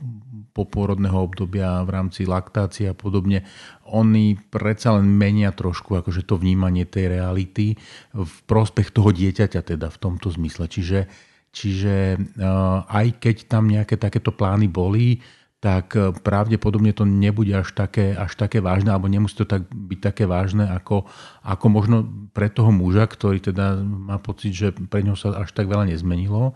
popôrodného 0.55 1.19
obdobia 1.19 1.83
v 1.83 1.91
rámci 1.91 2.25
laktácie 2.25 2.87
a 2.87 2.95
podobne, 2.95 3.43
oni 3.91 4.39
predsa 4.39 4.95
len 4.95 5.11
menia 5.11 5.51
trošku 5.51 5.99
akože 5.99 6.23
to 6.23 6.39
vnímanie 6.39 6.87
tej 6.87 7.19
reality 7.19 7.75
v 8.15 8.35
prospech 8.47 8.95
toho 8.95 9.11
dieťaťa 9.11 9.61
teda 9.75 9.91
v 9.91 10.01
tomto 10.01 10.31
zmysle. 10.31 10.71
Čiže, 10.71 11.11
čiže 11.51 12.17
uh, 12.39 12.87
aj 12.87 13.19
keď 13.19 13.37
tam 13.51 13.67
nejaké 13.67 13.99
takéto 13.99 14.31
plány 14.31 14.71
boli, 14.71 15.19
tak 15.59 15.99
uh, 15.99 16.15
pravdepodobne 16.15 16.95
to 16.95 17.03
nebude 17.03 17.51
až 17.51 17.75
také, 17.75 18.15
až 18.15 18.39
také 18.39 18.63
vážne, 18.63 18.95
alebo 18.95 19.11
nemusí 19.11 19.35
to 19.35 19.51
tak 19.51 19.67
byť 19.67 19.99
také 19.99 20.25
vážne, 20.31 20.71
ako, 20.71 21.11
ako 21.43 21.67
možno 21.67 21.97
pre 22.31 22.47
toho 22.47 22.71
muža, 22.71 23.11
ktorý 23.11 23.43
teda 23.43 23.83
má 23.83 24.23
pocit, 24.23 24.55
že 24.55 24.71
pre 24.71 25.03
ňo 25.03 25.19
sa 25.19 25.35
až 25.43 25.51
tak 25.51 25.67
veľa 25.67 25.91
nezmenilo 25.91 26.55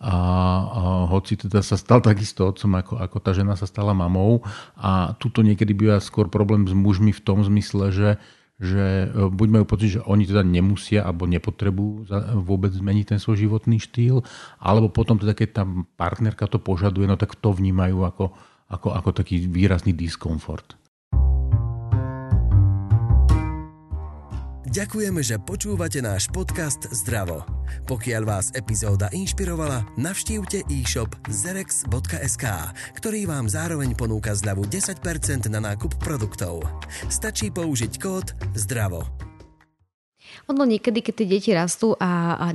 a, 0.00 0.16
a 0.16 0.80
hoci 1.12 1.36
teda 1.36 1.60
sa 1.60 1.76
stal 1.76 2.00
takisto 2.00 2.48
otcom, 2.48 2.72
ako, 2.80 2.94
ako 2.96 3.16
tá 3.20 3.36
žena 3.36 3.52
sa 3.52 3.68
stala 3.68 3.92
mamou 3.92 4.40
a 4.80 5.12
tuto 5.20 5.44
niekedy 5.44 5.76
býva 5.76 6.00
skôr 6.00 6.32
problém 6.32 6.64
s 6.64 6.72
mužmi 6.72 7.12
v 7.12 7.20
tom 7.20 7.44
zmysle, 7.44 7.92
že 7.92 8.10
že 8.60 9.08
e, 9.08 9.32
buď 9.32 9.48
majú 9.48 9.64
pocit, 9.64 9.96
že 9.98 10.00
oni 10.04 10.28
teda 10.28 10.44
nemusia 10.44 11.00
alebo 11.00 11.24
nepotrebujú 11.24 12.12
vôbec 12.44 12.68
zmeniť 12.68 13.16
ten 13.16 13.18
svoj 13.18 13.48
životný 13.48 13.80
štýl, 13.80 14.20
alebo 14.60 14.92
potom 14.92 15.16
teda 15.16 15.32
keď 15.32 15.48
tá 15.48 15.64
partnerka 15.96 16.44
to 16.44 16.60
požaduje, 16.60 17.08
no 17.08 17.16
tak 17.16 17.40
to 17.40 17.56
vnímajú 17.56 18.04
ako, 18.04 18.36
ako, 18.68 18.88
ako 18.92 19.10
taký 19.16 19.48
výrazný 19.48 19.96
diskomfort. 19.96 20.79
Ďakujeme, 24.70 25.18
že 25.18 25.34
počúvate 25.42 25.98
náš 25.98 26.30
podcast 26.30 26.86
Zdravo. 26.94 27.42
Pokiaľ 27.90 28.22
vás 28.22 28.54
epizóda 28.54 29.10
inšpirovala, 29.10 29.82
navštívte 29.98 30.62
e-shop 30.70 31.10
zerex.sk, 31.26 32.46
ktorý 32.94 33.26
vám 33.26 33.50
zároveň 33.50 33.98
ponúka 33.98 34.30
zľavu 34.30 34.70
10% 34.70 35.50
na 35.50 35.58
nákup 35.58 35.98
produktov. 35.98 36.62
Stačí 37.10 37.50
použiť 37.50 37.98
kód 37.98 38.30
ZDRAVO. 38.54 39.02
Ono 40.54 40.62
niekedy, 40.62 41.02
keď 41.02 41.14
tie 41.18 41.26
deti 41.26 41.50
rastú 41.50 41.98
a, 41.98 42.38
a 42.38 42.46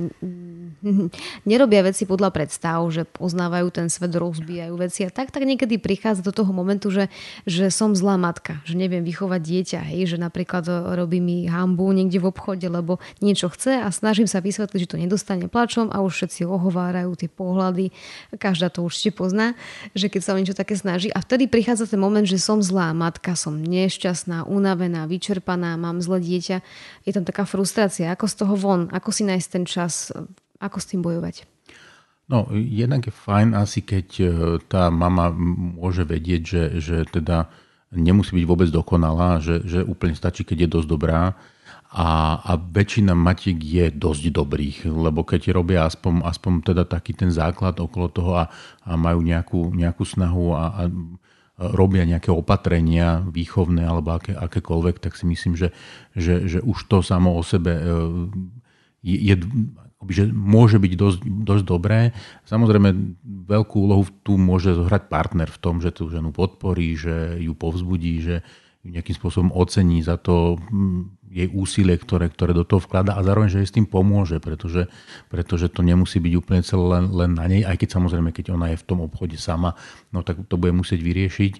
nerobia 1.48 1.82
veci 1.86 2.04
podľa 2.04 2.30
predstav, 2.32 2.84
že 2.92 3.08
poznávajú 3.08 3.68
ten 3.72 3.86
svet, 3.88 4.12
rozbijajú 4.12 4.74
veci 4.76 5.06
a 5.06 5.10
tak, 5.10 5.32
tak 5.32 5.42
niekedy 5.42 5.80
prichádza 5.80 6.22
do 6.22 6.32
toho 6.32 6.52
momentu, 6.52 6.92
že, 6.92 7.08
že 7.48 7.72
som 7.72 7.96
zlá 7.96 8.20
matka, 8.20 8.60
že 8.68 8.76
neviem 8.76 9.02
vychovať 9.02 9.40
dieťa, 9.40 9.80
hej, 9.92 10.16
že 10.16 10.18
napríklad 10.20 10.66
robí 10.94 11.18
mi 11.18 11.48
hambu 11.48 11.88
niekde 11.92 12.20
v 12.20 12.28
obchode, 12.30 12.66
lebo 12.68 13.00
niečo 13.24 13.48
chce 13.48 13.80
a 13.80 13.88
snažím 13.88 14.28
sa 14.28 14.44
vysvetliť, 14.44 14.80
že 14.84 14.90
to 14.90 15.00
nedostane 15.00 15.46
plačom 15.48 15.88
a 15.90 16.04
už 16.04 16.12
všetci 16.22 16.46
ohovárajú 16.46 17.16
tie 17.16 17.30
pohľady, 17.30 17.90
každá 18.36 18.68
to 18.68 18.84
určite 18.84 19.16
pozná, 19.16 19.56
že 19.96 20.12
keď 20.12 20.20
sa 20.22 20.34
o 20.34 20.40
niečo 20.40 20.56
také 20.56 20.76
snaží. 20.76 21.08
A 21.12 21.22
vtedy 21.24 21.48
prichádza 21.48 21.88
ten 21.88 22.00
moment, 22.00 22.24
že 22.24 22.40
som 22.40 22.60
zlá 22.60 22.92
matka, 22.92 23.34
som 23.34 23.56
nešťastná, 23.56 24.46
unavená, 24.46 25.08
vyčerpaná, 25.08 25.74
mám 25.80 26.04
zlé 26.04 26.20
dieťa, 26.22 26.56
je 27.08 27.12
tam 27.12 27.24
taká 27.24 27.48
frustrácia, 27.48 28.12
ako 28.12 28.26
z 28.28 28.34
toho 28.34 28.54
von, 28.54 28.82
ako 28.92 29.10
si 29.10 29.22
nájsť 29.24 29.48
ten 29.48 29.64
čas, 29.64 30.12
ako 30.60 30.78
s 30.80 30.88
tým 30.90 31.00
bojovať? 31.04 31.44
No, 32.26 32.50
jednak 32.52 33.06
je 33.06 33.14
fajn 33.14 33.54
asi, 33.54 33.86
keď 33.86 34.08
e, 34.18 34.26
tá 34.66 34.90
mama 34.90 35.30
môže 35.78 36.02
vedieť, 36.02 36.42
že, 36.42 36.62
že 36.82 36.96
teda 37.06 37.46
nemusí 37.94 38.34
byť 38.34 38.46
vôbec 38.50 38.66
dokonalá, 38.66 39.38
že, 39.38 39.62
že 39.62 39.86
úplne 39.86 40.18
stačí, 40.18 40.42
keď 40.42 40.66
je 40.66 40.72
dosť 40.74 40.88
dobrá. 40.90 41.38
A, 41.96 42.42
a 42.42 42.52
väčšina 42.58 43.14
matiek 43.14 43.56
je 43.56 43.94
dosť 43.94 44.34
dobrých, 44.34 44.90
lebo 44.90 45.22
keď 45.22 45.54
robia 45.54 45.86
aspoň, 45.86 46.26
aspoň 46.26 46.52
teda 46.74 46.82
taký 46.82 47.14
ten 47.14 47.30
základ 47.30 47.78
okolo 47.78 48.10
toho 48.10 48.32
a, 48.42 48.44
a 48.82 48.98
majú 48.98 49.22
nejakú, 49.22 49.70
nejakú 49.70 50.02
snahu 50.02 50.50
a, 50.50 50.62
a 50.66 50.82
robia 51.56 52.04
nejaké 52.04 52.28
opatrenia 52.34 53.24
výchovné 53.24 53.86
alebo 53.86 54.18
aké, 54.18 54.34
akékoľvek, 54.34 54.98
tak 54.98 55.16
si 55.16 55.24
myslím, 55.30 55.56
že, 55.56 55.72
že, 56.12 56.44
že 56.44 56.58
už 56.60 56.84
to 56.90 57.00
samo 57.00 57.32
o 57.32 57.40
sebe 57.46 57.72
e, 57.72 57.82
je, 59.06 59.16
je 59.32 59.34
že 60.04 60.28
môže 60.28 60.76
byť 60.76 60.92
dosť, 60.92 61.20
dosť 61.24 61.64
dobré. 61.64 62.12
Samozrejme, 62.44 63.18
veľkú 63.48 63.76
úlohu 63.80 64.04
tu 64.20 64.36
môže 64.36 64.76
zohrať 64.76 65.08
partner 65.08 65.48
v 65.48 65.60
tom, 65.62 65.80
že 65.80 65.94
tú 65.94 66.12
ženu 66.12 66.30
podporí, 66.36 66.94
že 66.94 67.40
ju 67.40 67.56
povzbudí, 67.56 68.14
že 68.20 68.36
ju 68.86 68.92
nejakým 68.94 69.16
spôsobom 69.18 69.50
ocení 69.50 70.00
za 70.00 70.14
to 70.14 70.56
hm, 70.70 71.18
jej 71.26 71.50
úsilie, 71.50 71.98
ktoré, 71.98 72.30
ktoré 72.30 72.54
do 72.54 72.62
toho 72.62 72.78
vklada 72.78 73.18
a 73.18 73.26
zároveň, 73.26 73.50
že 73.50 73.60
jej 73.62 73.68
s 73.68 73.76
tým 73.76 73.86
pomôže, 73.90 74.38
pretože, 74.38 74.86
pretože 75.26 75.66
to 75.68 75.82
nemusí 75.82 76.22
byť 76.22 76.32
úplne 76.38 76.62
celé 76.62 76.86
len, 76.96 77.04
len 77.10 77.30
na 77.34 77.44
nej, 77.50 77.66
aj 77.66 77.76
keď 77.82 77.98
samozrejme, 77.98 78.30
keď 78.30 78.54
ona 78.54 78.72
je 78.72 78.80
v 78.80 78.86
tom 78.86 79.02
obchode 79.02 79.34
sama, 79.36 79.74
no 80.14 80.22
tak 80.22 80.46
to 80.46 80.54
bude 80.56 80.72
musieť 80.72 81.02
vyriešiť. 81.02 81.54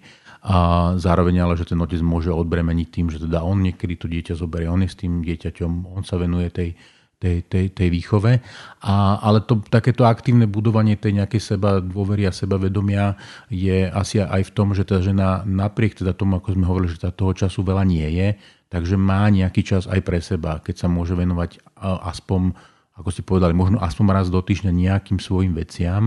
A 0.47 0.95
zároveň 1.03 1.43
ale, 1.43 1.59
že 1.59 1.67
ten 1.67 1.81
otec 1.83 1.99
môže 2.07 2.31
odbremeniť 2.31 2.89
tým, 2.95 3.07
že 3.11 3.19
teda 3.19 3.43
on 3.43 3.67
niekedy 3.67 3.99
to 3.99 4.07
dieťa 4.07 4.39
zoberie, 4.39 4.71
on 4.71 4.87
je 4.87 4.95
s 4.95 5.01
tým 5.03 5.27
dieťaťom, 5.27 5.91
on 5.91 6.07
sa 6.07 6.15
venuje 6.23 6.47
tej, 6.55 6.79
tej, 7.17 7.49
tej, 7.49 7.73
tej 7.73 7.89
výchove. 7.89 8.45
A, 8.85 8.95
ale 9.25 9.41
to, 9.41 9.65
takéto 9.73 10.05
aktívne 10.05 10.45
budovanie 10.45 11.01
tej 11.01 11.17
nejakej 11.17 11.57
seba 11.57 11.81
dôvery 11.81 12.29
a 12.29 12.33
sebavedomia 12.33 13.17
je 13.49 13.89
asi 13.89 14.21
aj 14.21 14.43
v 14.49 14.55
tom, 14.55 14.77
že 14.77 14.85
tá 14.85 15.01
žena 15.01 15.41
napriek 15.49 15.97
teda 15.97 16.13
tomu, 16.13 16.37
ako 16.37 16.53
sme 16.53 16.69
hovorili, 16.69 16.93
že 16.93 17.09
toho 17.13 17.33
času 17.33 17.65
veľa 17.65 17.85
nie 17.89 18.05
je, 18.05 18.29
takže 18.69 19.01
má 19.01 19.25
nejaký 19.33 19.65
čas 19.65 19.89
aj 19.89 20.01
pre 20.05 20.21
seba, 20.21 20.61
keď 20.61 20.85
sa 20.85 20.89
môže 20.93 21.17
venovať 21.17 21.65
aspoň, 21.81 22.53
ako 23.01 23.09
ste 23.09 23.25
povedali, 23.25 23.57
možno 23.57 23.81
aspoň 23.81 24.05
raz 24.13 24.27
do 24.29 24.41
týždňa 24.45 24.73
nejakým 24.73 25.17
svojim 25.17 25.57
veciam. 25.57 26.05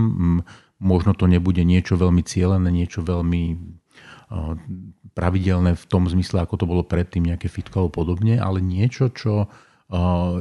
Možno 0.80 1.12
to 1.12 1.28
nebude 1.28 1.60
niečo 1.60 1.98
veľmi 2.00 2.24
cieľené, 2.24 2.72
niečo 2.72 3.04
veľmi 3.04 3.42
pravidelné 5.10 5.74
v 5.74 5.84
tom 5.90 6.06
zmysle, 6.06 6.40
ako 6.40 6.54
to 6.54 6.70
bolo 6.70 6.86
predtým, 6.86 7.28
nejaké 7.34 7.50
fitko 7.50 7.84
alebo 7.84 8.00
podobne, 8.06 8.38
ale 8.38 8.62
niečo, 8.62 9.10
čo 9.10 9.50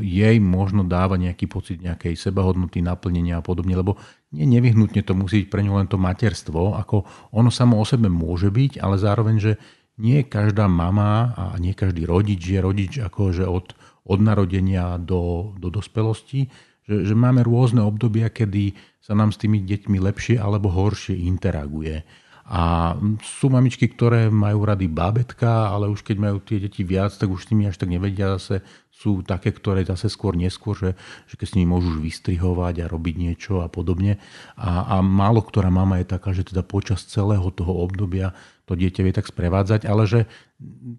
jej 0.06 0.38
možno 0.38 0.86
dáva 0.86 1.18
nejaký 1.18 1.50
pocit 1.50 1.82
nejakej 1.82 2.14
sebahodnoty, 2.14 2.86
naplnenia 2.86 3.42
a 3.42 3.46
podobne, 3.46 3.74
lebo 3.74 3.98
nie 4.30 4.46
nevyhnutne 4.46 5.02
to 5.02 5.18
musí 5.18 5.46
byť 5.46 5.50
pre 5.50 5.66
ňu 5.66 5.74
len 5.74 5.90
to 5.90 5.98
materstvo, 5.98 6.78
ako 6.78 7.10
ono 7.34 7.50
samo 7.50 7.82
o 7.82 7.86
sebe 7.86 8.14
môže 8.14 8.54
byť, 8.54 8.78
ale 8.78 9.02
zároveň, 9.02 9.36
že 9.42 9.52
nie 10.00 10.22
každá 10.22 10.70
mama 10.70 11.34
a 11.34 11.58
nie 11.58 11.74
každý 11.74 12.06
rodič 12.06 12.46
je 12.46 12.62
rodič 12.62 13.02
akože 13.02 13.50
od, 13.50 13.74
od 14.06 14.20
narodenia 14.22 15.02
do, 15.02 15.52
do 15.58 15.74
dospelosti, 15.74 16.48
že, 16.86 17.10
že 17.10 17.14
máme 17.18 17.42
rôzne 17.42 17.82
obdobia, 17.82 18.30
kedy 18.30 18.78
sa 19.02 19.18
nám 19.18 19.34
s 19.34 19.42
tými 19.42 19.66
deťmi 19.66 19.98
lepšie 19.98 20.38
alebo 20.38 20.70
horšie 20.70 21.18
interaguje. 21.26 22.06
A 22.50 22.98
sú 23.22 23.54
mamičky, 23.54 23.86
ktoré 23.86 24.34
majú 24.34 24.66
rady 24.66 24.90
bábetka, 24.90 25.70
ale 25.70 25.86
už 25.86 26.02
keď 26.02 26.18
majú 26.18 26.38
tie 26.42 26.58
deti 26.58 26.82
viac, 26.82 27.14
tak 27.14 27.30
už 27.30 27.46
s 27.46 27.50
nimi 27.54 27.70
až 27.70 27.78
tak 27.78 27.94
nevedia. 27.94 28.42
Zase 28.42 28.66
sú 28.90 29.22
také, 29.22 29.54
ktoré 29.54 29.86
zase 29.86 30.10
skôr 30.10 30.34
neskôr, 30.34 30.74
že, 30.74 30.92
že 31.30 31.38
keď 31.38 31.46
s 31.46 31.56
nimi 31.56 31.70
môžu 31.70 31.94
vystrihovať 32.02 32.82
a 32.82 32.90
robiť 32.90 33.16
niečo 33.22 33.62
a 33.62 33.70
podobne. 33.70 34.18
A, 34.58 34.98
a 34.98 35.06
málo 35.06 35.46
ktorá 35.46 35.70
mama 35.70 36.02
je 36.02 36.10
taká, 36.10 36.34
že 36.34 36.50
teda 36.50 36.66
počas 36.66 37.06
celého 37.06 37.46
toho 37.54 37.86
obdobia 37.86 38.34
to 38.66 38.74
dieťa 38.74 39.02
vie 39.06 39.14
tak 39.14 39.30
sprevádzať, 39.30 39.86
ale 39.86 40.10
že 40.10 40.26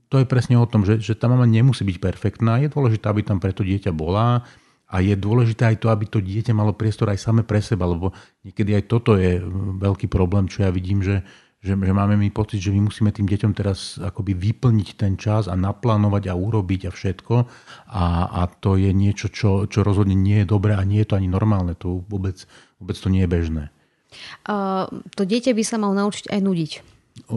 to 0.06 0.22
je 0.22 0.26
presne 0.26 0.54
o 0.54 0.70
tom, 0.70 0.86
že, 0.86 1.02
že 1.02 1.18
tá 1.18 1.26
mama 1.26 1.50
nemusí 1.50 1.82
byť 1.82 1.98
perfektná. 1.98 2.62
Je 2.62 2.70
dôležité, 2.70 3.10
aby 3.10 3.26
tam 3.26 3.42
pre 3.42 3.50
to 3.50 3.66
dieťa 3.66 3.90
bola, 3.90 4.46
a 4.90 4.96
je 4.98 5.14
dôležité 5.14 5.70
aj 5.70 5.76
to, 5.78 5.88
aby 5.88 6.04
to 6.10 6.18
dieťa 6.18 6.50
malo 6.50 6.74
priestor 6.74 7.14
aj 7.14 7.22
same 7.22 7.46
pre 7.46 7.62
seba, 7.62 7.86
lebo 7.86 8.10
niekedy 8.42 8.74
aj 8.74 8.84
toto 8.90 9.14
je 9.14 9.38
veľký 9.78 10.10
problém, 10.10 10.50
čo 10.50 10.66
ja 10.66 10.70
vidím, 10.74 10.98
že, 10.98 11.22
že, 11.62 11.78
že 11.78 11.92
máme 11.94 12.18
mi 12.18 12.34
pocit, 12.34 12.58
že 12.58 12.74
my 12.74 12.90
musíme 12.90 13.14
tým 13.14 13.30
deťom 13.30 13.52
teraz 13.54 14.02
akoby 14.02 14.34
vyplniť 14.34 14.88
ten 14.98 15.14
čas 15.14 15.46
a 15.46 15.54
naplánovať 15.54 16.26
a 16.26 16.34
urobiť 16.34 16.88
a 16.88 16.90
všetko. 16.90 17.34
A, 17.94 18.04
a 18.34 18.42
to 18.50 18.74
je 18.74 18.90
niečo, 18.90 19.30
čo, 19.30 19.70
čo 19.70 19.86
rozhodne 19.86 20.18
nie 20.18 20.42
je 20.42 20.50
dobré 20.50 20.74
a 20.74 20.82
nie 20.82 21.06
je 21.06 21.14
to 21.14 21.18
ani 21.22 21.30
normálne. 21.30 21.78
To 21.78 22.02
vôbec, 22.10 22.42
vôbec 22.82 22.98
to 22.98 23.08
nie 23.14 23.22
je 23.22 23.30
bežné. 23.30 23.64
Uh, 24.42 24.90
to 25.14 25.22
dieťa 25.22 25.54
by 25.54 25.62
sa 25.62 25.78
mal 25.78 25.94
naučiť 25.94 26.34
aj 26.34 26.40
nudiť. 26.42 26.72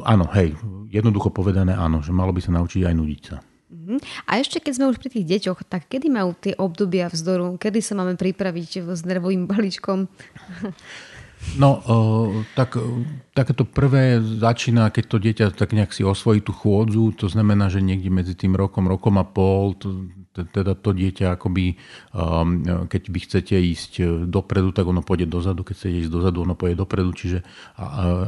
Áno, 0.09 0.25
hej, 0.33 0.57
jednoducho 0.89 1.29
povedané 1.29 1.77
áno, 1.77 2.01
že 2.01 2.09
malo 2.09 2.33
by 2.33 2.41
sa 2.41 2.49
naučiť 2.49 2.81
aj 2.89 2.95
nudiť 2.97 3.21
sa. 3.29 3.37
Mhm. 3.73 3.97
A 4.29 4.37
ešte 4.37 4.61
keď 4.61 4.73
sme 4.77 4.89
už 4.93 5.01
pri 5.01 5.09
tých 5.09 5.25
deťoch, 5.25 5.65
tak 5.65 5.89
kedy 5.89 6.13
majú 6.13 6.37
tie 6.37 6.53
obdobia 6.53 7.09
vzdoru? 7.09 7.57
Kedy 7.57 7.81
sa 7.81 7.97
máme 7.97 8.13
pripraviť 8.13 8.85
s 8.93 9.01
nervovým 9.01 9.47
balíčkom? 9.51 10.05
No, 11.59 11.83
tak 12.55 12.79
takéto 13.35 13.67
prvé 13.67 14.23
začína, 14.23 14.87
keď 14.95 15.03
to 15.11 15.17
dieťa 15.19 15.45
tak 15.51 15.75
nejak 15.75 15.91
si 15.91 15.99
osvojí 15.99 16.39
tú 16.39 16.55
chôdzu, 16.55 17.11
to 17.19 17.27
znamená, 17.27 17.67
že 17.67 17.83
niekde 17.83 18.07
medzi 18.07 18.31
tým 18.31 18.55
rokom, 18.55 18.87
rokom 18.87 19.19
a 19.19 19.27
pol, 19.27 19.75
to, 19.75 20.07
teda 20.31 20.71
to 20.79 20.95
dieťa 20.95 21.35
akoby, 21.35 21.75
keď 22.87 23.01
vy 23.11 23.19
chcete 23.27 23.55
ísť 23.59 24.23
dopredu, 24.31 24.71
tak 24.71 24.87
ono 24.87 25.03
pôjde 25.03 25.27
dozadu, 25.27 25.67
keď 25.67 25.75
chcete 25.83 26.07
ísť 26.07 26.11
dozadu, 26.15 26.47
ono 26.47 26.55
pôjde 26.55 26.79
dopredu, 26.79 27.11
čiže 27.11 27.43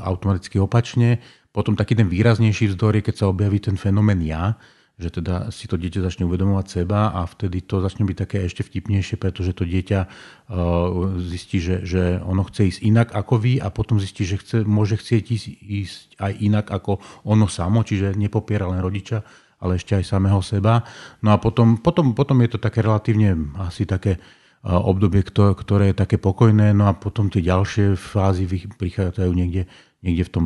automaticky 0.03 0.59
opačne. 0.59 1.23
Potom 1.55 1.79
taký 1.79 1.95
ten 1.95 2.11
výraznejší 2.11 2.75
vzdor 2.75 2.99
je, 2.99 3.05
keď 3.07 3.15
sa 3.15 3.31
objaví 3.31 3.63
ten 3.63 3.79
fenomén 3.79 4.19
ja, 4.27 4.59
že 4.95 5.11
teda 5.11 5.51
si 5.51 5.67
to 5.67 5.75
dieťa 5.75 5.99
začne 5.99 6.23
uvedomovať 6.23 6.81
seba 6.81 7.11
a 7.11 7.27
vtedy 7.27 7.59
to 7.59 7.83
začne 7.83 8.07
byť 8.07 8.15
také 8.15 8.37
ešte 8.47 8.63
vtipnejšie, 8.63 9.19
pretože 9.19 9.51
to 9.51 9.67
dieťa 9.67 9.99
uh, 10.07 11.19
zistí, 11.19 11.59
že, 11.59 11.83
že 11.83 12.23
ono 12.23 12.47
chce 12.47 12.71
ísť 12.71 12.79
inak 12.79 13.07
ako 13.11 13.35
vy 13.35 13.53
a 13.59 13.67
potom 13.75 13.99
zistí, 13.99 14.23
že 14.23 14.39
chce, 14.39 14.63
môže 14.63 14.95
chcieť 14.95 15.23
ísť, 15.27 15.47
ísť 15.59 15.99
aj 16.15 16.33
inak 16.39 16.65
ako 16.71 17.03
ono 17.27 17.51
samo, 17.51 17.83
čiže 17.83 18.15
nepopiera 18.15 18.71
len 18.71 18.79
rodiča, 18.79 19.19
ale 19.59 19.75
ešte 19.75 19.99
aj 19.99 20.07
samého 20.07 20.39
seba. 20.39 20.87
No 21.19 21.35
a 21.35 21.37
potom, 21.43 21.75
potom, 21.83 22.15
potom 22.15 22.39
je 22.39 22.55
to 22.55 22.59
také 22.63 22.79
relatívne 22.79 23.51
asi 23.59 23.83
také 23.83 24.15
uh, 24.15 24.79
obdobie, 24.79 25.27
ktoré 25.27 25.91
je 25.91 25.99
také 25.99 26.15
pokojné, 26.15 26.71
no 26.71 26.87
a 26.87 26.95
potom 26.95 27.27
tie 27.27 27.43
ďalšie 27.43 27.99
fázy 27.99 28.47
prichádzajú 28.79 29.31
niekde, 29.35 29.67
niekde 29.99 30.23
v 30.23 30.31
tom 30.31 30.43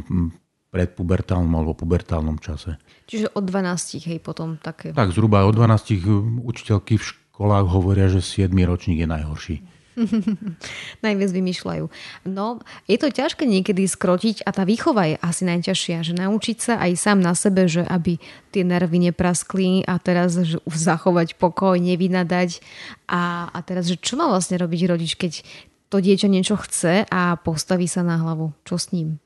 predpubertálnom 0.69 1.49
alebo 1.49 1.73
pubertálnom 1.73 2.37
čase. 2.37 2.77
Čiže 3.09 3.33
od 3.33 3.43
12, 3.45 4.05
hej, 4.05 4.19
potom 4.21 4.61
také. 4.61 4.93
Tak, 4.93 5.09
zhruba 5.13 5.45
od 5.49 5.57
12 5.57 5.97
hm, 5.97 6.45
učiteľky 6.45 7.01
v 7.01 7.03
školách 7.03 7.65
hovoria, 7.73 8.07
že 8.09 8.21
7 8.21 8.53
ročník 8.53 9.01
je 9.01 9.09
najhorší. 9.09 9.55
Najviac 11.05 11.31
vymýšľajú. 11.33 11.85
No, 12.29 12.63
je 12.87 12.97
to 12.99 13.11
ťažké 13.11 13.43
niekedy 13.43 13.83
skrotiť 13.83 14.47
a 14.47 14.55
tá 14.55 14.63
výchova 14.63 15.11
je 15.11 15.15
asi 15.19 15.43
najťažšia, 15.43 15.97
že 16.05 16.13
naučiť 16.15 16.57
sa 16.59 16.73
aj 16.79 16.91
sám 16.95 17.19
na 17.19 17.33
sebe, 17.35 17.67
že 17.67 17.83
aby 17.83 18.21
tie 18.53 18.63
nervy 18.63 19.11
nepraskli 19.11 19.83
a 19.83 19.99
teraz 19.99 20.39
že 20.39 20.61
zachovať 20.63 21.35
pokoj, 21.35 21.75
nevynadať 21.75 22.63
a, 23.11 23.51
a 23.51 23.59
teraz, 23.65 23.91
že 23.91 23.99
čo 23.99 24.15
má 24.15 24.31
vlastne 24.31 24.55
robiť 24.55 24.81
rodič, 24.87 25.11
keď 25.19 25.43
to 25.89 25.97
dieťa 25.99 26.29
niečo 26.29 26.55
chce 26.55 27.09
a 27.09 27.21
postaví 27.41 27.89
sa 27.89 28.05
na 28.05 28.21
hlavu. 28.21 28.53
Čo 28.63 28.77
s 28.77 28.93
ním? 28.93 29.17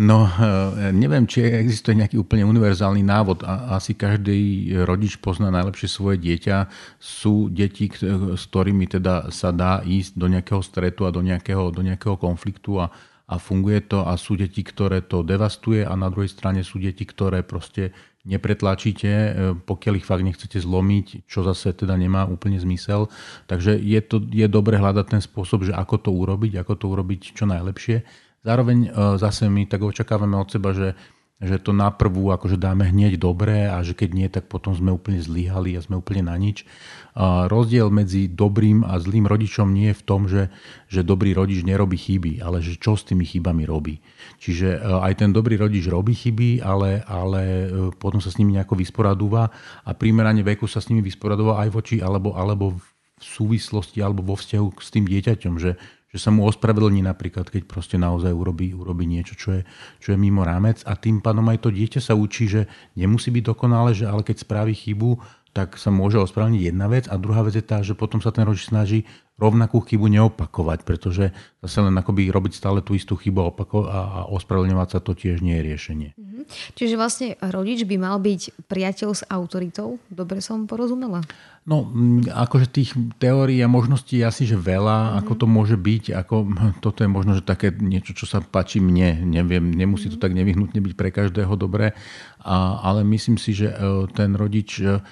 No, 0.00 0.28
e, 0.28 0.92
neviem, 0.92 1.28
či 1.28 1.44
existuje 1.44 1.96
nejaký 1.96 2.16
úplne 2.20 2.44
univerzálny 2.48 3.04
návod. 3.04 3.44
Asi 3.72 3.92
každý 3.92 4.72
rodič 4.84 5.20
pozná 5.20 5.52
najlepšie 5.52 5.88
svoje 5.88 6.16
dieťa. 6.20 6.68
Sú 6.96 7.52
deti, 7.52 7.88
s 7.92 8.42
ktorými 8.48 8.88
teda 8.88 9.28
sa 9.28 9.52
dá 9.52 9.84
ísť 9.84 10.16
do 10.16 10.26
nejakého 10.28 10.62
stretu 10.64 11.04
a 11.04 11.12
do 11.12 11.20
nejakého, 11.20 11.68
do 11.72 11.84
nejakého 11.84 12.16
konfliktu 12.16 12.80
a, 12.80 12.92
a 13.28 13.34
funguje 13.36 13.84
to 13.88 14.04
a 14.04 14.16
sú 14.16 14.36
deti, 14.40 14.64
ktoré 14.64 15.04
to 15.04 15.20
devastuje 15.20 15.84
a 15.84 15.92
na 15.96 16.08
druhej 16.08 16.32
strane 16.32 16.64
sú 16.64 16.80
deti, 16.80 17.04
ktoré 17.04 17.44
proste 17.44 17.92
nepretlačíte, 18.26 19.10
e, 19.10 19.30
pokiaľ 19.54 19.94
ich 20.02 20.08
fakt 20.08 20.26
nechcete 20.26 20.58
zlomiť, 20.58 21.30
čo 21.30 21.46
zase 21.46 21.70
teda 21.72 21.94
nemá 21.94 22.26
úplne 22.26 22.58
zmysel. 22.58 23.06
Takže 23.46 23.78
je, 23.78 24.00
to, 24.02 24.18
je 24.18 24.46
dobre 24.50 24.76
hľadať 24.76 25.06
ten 25.06 25.22
spôsob, 25.22 25.62
že 25.62 25.72
ako 25.72 25.96
to 26.02 26.10
urobiť, 26.10 26.58
ako 26.58 26.74
to 26.74 26.86
urobiť 26.90 27.38
čo 27.38 27.46
najlepšie. 27.46 28.25
Zároveň 28.46 28.78
e, 28.86 28.90
zase 29.18 29.50
my 29.50 29.66
tak 29.66 29.82
očakávame 29.82 30.38
od 30.38 30.46
seba, 30.46 30.70
že 30.70 30.94
že 31.36 31.60
to 31.60 31.76
na 31.76 31.92
prvú 31.92 32.32
akože 32.32 32.56
dáme 32.56 32.88
hneď 32.88 33.20
dobré 33.20 33.68
a 33.68 33.84
že 33.84 33.92
keď 33.92 34.10
nie, 34.16 34.28
tak 34.32 34.48
potom 34.48 34.72
sme 34.72 34.88
úplne 34.88 35.20
zlyhali 35.20 35.76
a 35.76 35.84
sme 35.84 36.00
úplne 36.00 36.32
na 36.32 36.36
nič. 36.40 36.64
A 37.12 37.44
rozdiel 37.44 37.92
medzi 37.92 38.24
dobrým 38.24 38.80
a 38.80 38.96
zlým 38.96 39.28
rodičom 39.28 39.68
nie 39.68 39.92
je 39.92 40.00
v 40.00 40.04
tom, 40.04 40.20
že, 40.32 40.48
že 40.88 41.04
dobrý 41.04 41.36
rodič 41.36 41.60
nerobí 41.60 42.00
chyby, 42.00 42.40
ale 42.40 42.64
že 42.64 42.80
čo 42.80 42.96
s 42.96 43.04
tými 43.04 43.28
chybami 43.28 43.68
robí. 43.68 44.00
Čiže 44.40 44.68
e, 44.76 44.78
aj 44.80 45.12
ten 45.20 45.30
dobrý 45.36 45.60
rodič 45.60 45.84
robí 45.92 46.16
chyby, 46.16 46.64
ale, 46.64 47.04
ale 47.04 47.40
e, 47.44 47.66
potom 47.92 48.24
sa 48.24 48.32
s 48.32 48.40
nimi 48.40 48.56
nejako 48.56 48.80
vysporadúva 48.80 49.52
a 49.84 49.90
primerane 49.92 50.40
veku 50.40 50.64
sa 50.64 50.80
s 50.80 50.88
nimi 50.88 51.04
vysporadúva 51.04 51.60
aj 51.60 51.68
voči 51.68 51.96
alebo, 52.00 52.32
alebo 52.32 52.80
v 52.80 52.84
súvislosti 53.20 54.00
alebo 54.00 54.24
vo 54.24 54.40
vzťahu 54.40 54.80
s 54.80 54.88
tým 54.88 55.04
dieťaťom, 55.04 55.54
že, 55.60 55.76
že 56.16 56.24
sa 56.24 56.32
mu 56.32 56.48
ospravedlní 56.48 57.04
napríklad, 57.04 57.52
keď 57.52 57.68
proste 57.68 58.00
naozaj 58.00 58.32
urobí, 58.32 58.72
urobí 58.72 59.04
niečo, 59.04 59.36
čo 59.36 59.60
je, 59.60 59.62
čo 60.00 60.16
je 60.16 60.18
mimo 60.18 60.40
rámec. 60.40 60.80
A 60.88 60.96
tým 60.96 61.20
pádom 61.20 61.44
aj 61.52 61.60
to 61.60 61.68
dieťa 61.68 62.00
sa 62.00 62.16
učí, 62.16 62.48
že 62.48 62.64
nemusí 62.96 63.28
byť 63.28 63.44
dokonale, 63.52 63.92
že 63.92 64.08
ale 64.08 64.24
keď 64.24 64.40
spraví 64.40 64.72
chybu, 64.72 65.20
tak 65.52 65.76
sa 65.76 65.92
môže 65.92 66.16
ospravedlniť 66.20 66.62
jedna 66.72 66.88
vec. 66.88 67.04
A 67.12 67.20
druhá 67.20 67.44
vec 67.44 67.56
je 67.56 67.64
tá, 67.64 67.84
že 67.84 67.92
potom 67.92 68.24
sa 68.24 68.32
ten 68.32 68.48
rodič 68.48 68.68
snaží 68.68 69.04
rovnakú 69.36 69.84
chybu 69.84 70.08
neopakovať, 70.08 70.88
pretože 70.88 71.28
zase 71.60 71.78
len 71.84 71.92
akoby 71.92 72.32
robiť 72.32 72.56
stále 72.56 72.80
tú 72.80 72.96
istú 72.96 73.20
chybu 73.20 73.52
opako- 73.52 73.84
a, 73.84 74.24
a 74.24 74.32
ospravedlňovať 74.32 74.88
sa 74.96 75.00
to 75.04 75.12
tiež 75.12 75.44
nie 75.44 75.60
je 75.60 75.66
riešenie. 75.68 76.08
Mm-hmm. 76.16 76.42
Čiže 76.72 76.94
vlastne 76.96 77.28
rodič 77.44 77.84
by 77.84 77.96
mal 78.00 78.16
byť 78.16 78.64
priateľ 78.64 79.10
s 79.12 79.22
autoritou? 79.28 80.00
Dobre 80.08 80.40
som 80.40 80.64
porozumela? 80.64 81.20
No, 81.68 81.84
akože 82.32 82.70
tých 82.70 82.94
teórií 83.20 83.60
a 83.60 83.68
možností 83.68 84.22
je 84.22 84.28
asi, 84.30 84.48
že 84.48 84.56
veľa, 84.56 84.96
mm-hmm. 84.96 85.18
ako 85.20 85.32
to 85.36 85.46
môže 85.50 85.76
byť, 85.76 86.04
ako 86.16 86.34
toto 86.84 87.04
je 87.04 87.10
možno, 87.12 87.36
že 87.36 87.44
také 87.44 87.76
niečo, 87.76 88.16
čo 88.16 88.24
sa 88.24 88.40
páči 88.40 88.80
mne, 88.80 89.20
neviem, 89.20 89.68
nemusí 89.68 90.08
to 90.08 90.16
mhm. 90.16 90.24
tak 90.24 90.32
nevyhnutne 90.32 90.80
byť 90.80 90.94
pre 90.96 91.12
každého 91.12 91.52
dobré, 91.60 91.92
a, 92.40 92.80
ale 92.80 93.04
myslím 93.04 93.36
si, 93.36 93.52
že 93.52 93.68
e, 93.68 93.76
ten 94.16 94.32
rodič 94.32 94.80
e, 94.80 95.02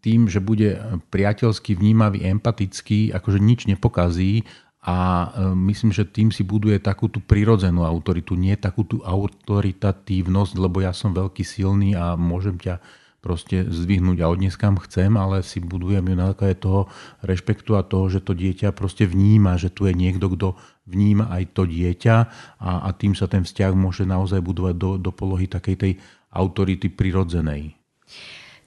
tým, 0.00 0.20
že 0.32 0.40
bude 0.40 0.80
priateľský, 1.12 1.76
vnímavý, 1.76 2.24
empatický, 2.24 3.12
akože 3.12 3.38
nič 3.38 3.68
nepokazí 3.68 4.48
a 4.80 5.28
um, 5.28 5.52
myslím, 5.68 5.92
že 5.92 6.08
tým 6.08 6.32
si 6.32 6.46
buduje 6.46 6.80
takú 6.80 7.12
tú 7.12 7.20
prirodzenú 7.20 7.84
autoritu, 7.84 8.38
nie 8.40 8.56
takú 8.56 8.88
tú 8.88 9.04
autoritatívnosť, 9.04 10.52
lebo 10.56 10.80
ja 10.80 10.96
som 10.96 11.12
veľký 11.12 11.44
silný 11.44 11.92
a 11.92 12.16
môžem 12.16 12.56
ťa 12.56 12.80
proste 13.18 13.66
zdvihnúť 13.66 14.22
a 14.22 14.30
odniesť 14.30 14.56
kam 14.56 14.78
chcem, 14.78 15.18
ale 15.18 15.42
si 15.42 15.58
budujem 15.58 16.06
ju 16.06 16.14
na 16.14 16.32
základe 16.32 16.62
toho 16.62 16.86
rešpektu 17.20 17.74
a 17.74 17.82
toho, 17.82 18.06
že 18.08 18.22
to 18.22 18.32
dieťa 18.32 18.72
proste 18.72 19.04
vníma, 19.04 19.58
že 19.58 19.68
tu 19.74 19.90
je 19.90 19.92
niekto, 19.92 20.30
kto 20.32 20.54
vníma 20.86 21.28
aj 21.36 21.52
to 21.52 21.66
dieťa 21.66 22.16
a, 22.62 22.70
a 22.86 22.88
tým 22.94 23.18
sa 23.18 23.26
ten 23.26 23.42
vzťah 23.42 23.74
môže 23.74 24.06
naozaj 24.06 24.38
budovať 24.40 24.74
do, 24.78 24.90
do 24.96 25.10
polohy 25.10 25.50
takej 25.50 25.76
tej 25.76 25.92
autority 26.30 26.88
prirodzenej. 26.88 27.74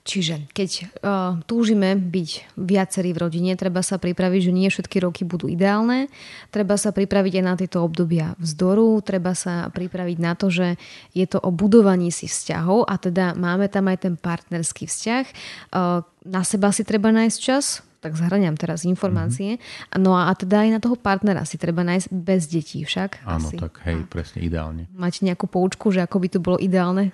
Čiže 0.01 0.49
keď 0.49 0.69
uh, 0.81 1.37
túžime 1.45 1.93
byť 1.93 2.57
viacerí 2.57 3.13
v 3.13 3.21
rodine, 3.21 3.53
treba 3.53 3.85
sa 3.85 4.01
pripraviť, 4.01 4.49
že 4.49 4.55
nie 4.55 4.65
všetky 4.65 4.97
roky 4.97 5.21
budú 5.21 5.45
ideálne. 5.45 6.09
Treba 6.49 6.73
sa 6.73 6.89
pripraviť 6.89 7.37
aj 7.37 7.45
na 7.45 7.53
tieto 7.53 7.85
obdobia 7.85 8.33
vzdoru. 8.41 8.97
Treba 9.05 9.37
sa 9.37 9.69
pripraviť 9.69 10.17
na 10.17 10.33
to, 10.33 10.49
že 10.49 10.81
je 11.13 11.25
to 11.29 11.37
o 11.37 11.53
budovaní 11.53 12.09
si 12.09 12.25
vzťahov 12.25 12.89
a 12.89 12.97
teda 12.97 13.37
máme 13.37 13.69
tam 13.69 13.93
aj 13.93 14.09
ten 14.09 14.15
partnerský 14.17 14.89
vzťah. 14.89 15.25
Uh, 15.69 16.01
na 16.25 16.45
seba 16.45 16.69
si 16.69 16.85
treba 16.85 17.09
nájsť 17.09 17.39
čas, 17.41 17.81
tak 18.01 18.17
zhraniam 18.17 18.57
teraz 18.57 18.81
informácie. 18.81 19.61
Mm-hmm. 19.61 20.01
No 20.01 20.17
a, 20.17 20.25
a 20.29 20.33
teda 20.33 20.65
aj 20.65 20.69
na 20.73 20.79
toho 20.81 20.97
partnera 20.97 21.45
si 21.45 21.61
treba 21.61 21.85
nájsť 21.85 22.09
bez 22.09 22.49
detí 22.49 22.81
však. 22.81 23.21
Áno, 23.29 23.45
asi. 23.45 23.61
tak 23.61 23.77
hej, 23.85 24.01
a. 24.01 24.09
presne, 24.09 24.41
ideálne. 24.41 24.89
Máte 24.89 25.21
nejakú 25.21 25.45
poučku, 25.45 25.93
že 25.93 26.01
ako 26.01 26.17
by 26.17 26.27
to 26.33 26.39
bolo 26.41 26.57
ideálne? 26.57 27.13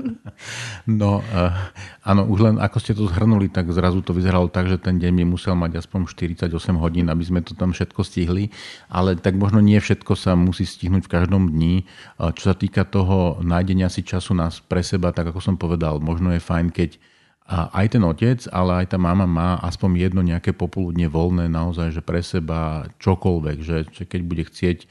no, 1.00 1.22
uh, 1.22 1.54
áno, 2.02 2.26
už 2.26 2.38
len 2.50 2.56
ako 2.58 2.76
ste 2.82 2.98
to 2.98 3.06
zhrnuli, 3.06 3.46
tak 3.46 3.70
zrazu 3.70 4.02
to 4.02 4.10
vyzeralo 4.10 4.50
tak, 4.50 4.66
že 4.66 4.82
ten 4.82 4.98
deň 4.98 5.22
by 5.22 5.24
musel 5.38 5.54
mať 5.54 5.78
aspoň 5.78 6.10
48 6.10 6.50
hodín, 6.82 7.06
aby 7.06 7.22
sme 7.22 7.38
to 7.38 7.54
tam 7.54 7.70
všetko 7.70 8.02
stihli, 8.02 8.50
ale 8.90 9.14
tak 9.14 9.38
možno 9.38 9.62
nie 9.62 9.78
všetko 9.78 10.18
sa 10.18 10.34
musí 10.34 10.66
stihnúť 10.66 11.06
v 11.06 11.12
každom 11.14 11.46
dni. 11.46 11.86
Uh, 12.18 12.34
čo 12.34 12.50
sa 12.50 12.58
týka 12.58 12.82
toho 12.82 13.38
nájdenia 13.38 13.86
si 13.86 14.02
času 14.02 14.34
nás 14.34 14.58
pre 14.58 14.82
seba, 14.82 15.14
tak 15.14 15.30
ako 15.30 15.38
som 15.38 15.54
povedal, 15.54 16.02
možno 16.02 16.34
je 16.34 16.42
fajn, 16.42 16.74
keď 16.74 16.98
a 17.42 17.74
aj 17.74 17.98
ten 17.98 18.02
otec, 18.06 18.38
ale 18.54 18.86
aj 18.86 18.94
tá 18.94 18.98
mama 19.02 19.26
má 19.26 19.58
aspoň 19.66 20.08
jedno 20.08 20.22
nejaké 20.22 20.54
popoludne 20.54 21.10
voľné 21.10 21.50
naozaj, 21.50 21.90
že 21.90 22.02
pre 22.02 22.22
seba 22.22 22.86
čokoľvek, 23.02 23.58
že, 23.60 23.78
že 23.90 24.06
keď 24.06 24.20
bude 24.22 24.46
chcieť 24.46 24.86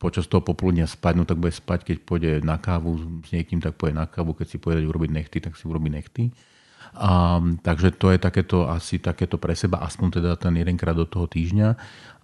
počas 0.00 0.24
toho 0.24 0.40
popoludnia 0.40 0.88
spať, 0.88 1.14
no 1.20 1.28
tak 1.28 1.36
bude 1.36 1.52
spať, 1.52 1.92
keď 1.92 1.96
pôjde 2.02 2.32
na 2.40 2.56
kávu 2.56 2.96
s 3.22 3.28
niekým, 3.28 3.60
tak 3.60 3.76
pôjde 3.76 3.92
na 3.92 4.08
kávu, 4.08 4.32
keď 4.32 4.46
si 4.48 4.56
pôjde 4.56 4.88
urobiť 4.88 5.10
nechty, 5.12 5.38
tak 5.44 5.52
si 5.54 5.68
urobí 5.68 5.92
nechty. 5.92 6.32
A, 6.96 7.44
takže 7.60 7.92
to 7.92 8.08
je 8.08 8.18
takéto, 8.18 8.64
asi 8.64 8.96
takéto 8.96 9.36
pre 9.36 9.52
seba, 9.52 9.84
aspoň 9.84 10.22
teda 10.24 10.32
ten 10.40 10.56
jedenkrát 10.56 10.96
do 10.96 11.04
toho 11.04 11.28
týždňa. 11.28 11.76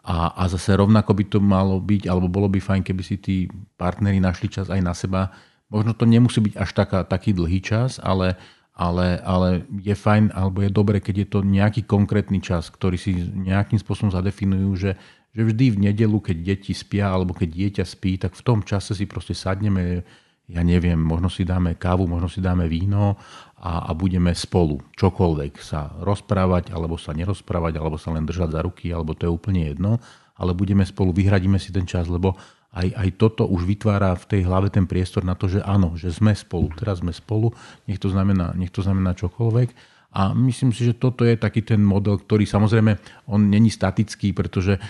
A, 0.03 0.33
a 0.33 0.43
zase 0.49 0.75
rovnako 0.75 1.13
by 1.13 1.25
to 1.29 1.39
malo 1.45 1.77
byť, 1.77 2.09
alebo 2.09 2.27
bolo 2.27 2.49
by 2.49 2.57
fajn, 2.57 2.83
keby 2.83 3.03
si 3.05 3.21
tí 3.21 3.37
partneri 3.77 4.17
našli 4.17 4.49
čas 4.49 4.73
aj 4.73 4.81
na 4.81 4.97
seba. 4.97 5.29
Možno 5.69 5.93
to 5.93 6.09
nemusí 6.09 6.41
byť 6.41 6.55
až 6.57 6.71
taká, 6.73 6.99
taký 7.05 7.37
dlhý 7.37 7.61
čas, 7.61 8.01
ale 8.01 8.41
ale, 8.73 9.21
ale 9.21 9.69
je 9.69 9.93
fajn, 9.93 10.33
alebo 10.33 10.65
je 10.65 10.71
dobre, 10.73 10.97
keď 11.05 11.15
je 11.25 11.29
to 11.29 11.39
nejaký 11.45 11.85
konkrétny 11.85 12.41
čas, 12.41 12.73
ktorý 12.73 12.97
si 12.97 13.13
nejakým 13.29 13.77
spôsobom 13.77 14.09
zadefinujú, 14.09 14.71
že, 14.81 14.91
že 15.37 15.43
vždy 15.45 15.67
v 15.77 15.83
nedelu, 15.93 16.19
keď 16.19 16.37
deti 16.41 16.73
spia, 16.73 17.13
alebo 17.13 17.37
keď 17.37 17.49
dieťa 17.53 17.85
spí, 17.85 18.17
tak 18.17 18.33
v 18.33 18.43
tom 18.43 18.65
čase 18.65 18.97
si 18.97 19.05
proste 19.05 19.37
sadneme, 19.37 20.01
ja 20.49 20.65
neviem, 20.65 20.97
možno 20.97 21.29
si 21.29 21.45
dáme 21.45 21.77
kávu, 21.77 22.09
možno 22.09 22.33
si 22.33 22.41
dáme 22.41 22.65
víno 22.65 23.21
a, 23.61 23.89
a 23.89 23.91
budeme 23.93 24.33
spolu 24.33 24.81
čokoľvek 24.97 25.53
sa 25.61 25.93
rozprávať, 26.01 26.73
alebo 26.73 26.97
sa 26.97 27.13
nerozprávať, 27.13 27.77
alebo 27.77 28.01
sa 28.01 28.11
len 28.17 28.25
držať 28.25 28.57
za 28.57 28.61
ruky, 28.65 28.89
alebo 28.89 29.13
to 29.13 29.29
je 29.29 29.33
úplne 29.33 29.69
jedno, 29.69 30.01
ale 30.41 30.57
budeme 30.57 30.83
spolu, 30.83 31.13
vyhradíme 31.13 31.61
si 31.61 31.77
ten 31.77 31.85
čas, 31.85 32.09
lebo 32.09 32.41
aj, 32.73 32.89
aj 32.97 33.09
toto 33.21 33.45
už 33.45 33.69
vytvára 33.69 34.17
v 34.17 34.25
tej 34.25 34.41
hlave 34.49 34.73
ten 34.73 34.89
priestor 34.89 35.29
na 35.29 35.37
to, 35.37 35.45
že 35.45 35.61
áno, 35.61 35.93
že 36.01 36.09
sme 36.09 36.33
spolu, 36.33 36.73
teraz 36.73 37.05
sme 37.05 37.13
spolu, 37.13 37.53
nech 37.85 38.01
to 38.01 38.09
znamená, 38.09 38.57
nech 38.57 38.73
to 38.73 38.81
znamená 38.81 39.13
čokoľvek. 39.13 39.93
A 40.13 40.37
myslím 40.37 40.77
si, 40.77 40.85
že 40.85 40.93
toto 40.93 41.25
je 41.25 41.41
taký 41.41 41.65
ten 41.65 41.81
model, 41.81 42.21
ktorý 42.21 42.45
samozrejme, 42.45 43.01
on 43.33 43.49
není 43.49 43.73
statický, 43.73 44.37
pretože 44.37 44.77
e, 44.77 44.81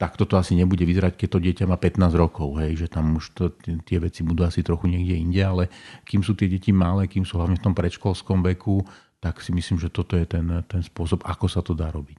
takto 0.00 0.24
to 0.24 0.40
asi 0.40 0.56
nebude 0.56 0.80
vyzerať, 0.88 1.20
keď 1.20 1.28
to 1.28 1.44
dieťa 1.44 1.64
má 1.68 1.76
15 1.76 2.00
rokov, 2.16 2.64
hej, 2.64 2.72
že 2.80 2.88
tam 2.88 3.20
už 3.20 3.24
to, 3.36 3.52
tie 3.60 4.00
veci 4.00 4.24
budú 4.24 4.40
asi 4.48 4.64
trochu 4.64 4.88
niekde 4.88 5.20
inde, 5.20 5.40
ale 5.44 5.64
kým 6.08 6.24
sú 6.24 6.32
tie 6.32 6.48
deti 6.48 6.72
malé, 6.72 7.12
kým 7.12 7.28
sú 7.28 7.36
hlavne 7.36 7.60
v 7.60 7.64
tom 7.64 7.76
predškolskom 7.76 8.40
veku, 8.56 8.80
tak 9.20 9.44
si 9.44 9.52
myslím, 9.52 9.76
že 9.76 9.92
toto 9.92 10.16
je 10.16 10.24
ten, 10.24 10.48
ten 10.64 10.80
spôsob, 10.80 11.28
ako 11.28 11.44
sa 11.44 11.60
to 11.60 11.76
dá 11.76 11.92
robiť. 11.92 12.16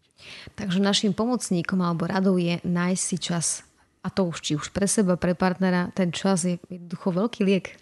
Takže 0.54 0.78
našim 0.78 1.18
pomocníkom 1.18 1.82
alebo 1.82 2.06
radou 2.06 2.38
je 2.38 2.62
nájsť 2.62 3.02
si 3.02 3.18
čas 3.18 3.66
a 4.06 4.14
to 4.14 4.30
už 4.30 4.38
či 4.38 4.54
už 4.54 4.70
pre 4.70 4.86
seba, 4.86 5.18
pre 5.18 5.34
partnera, 5.34 5.90
ten 5.98 6.14
čas 6.14 6.46
je 6.46 6.62
jednoducho 6.70 7.10
veľký 7.10 7.42
liek. 7.42 7.74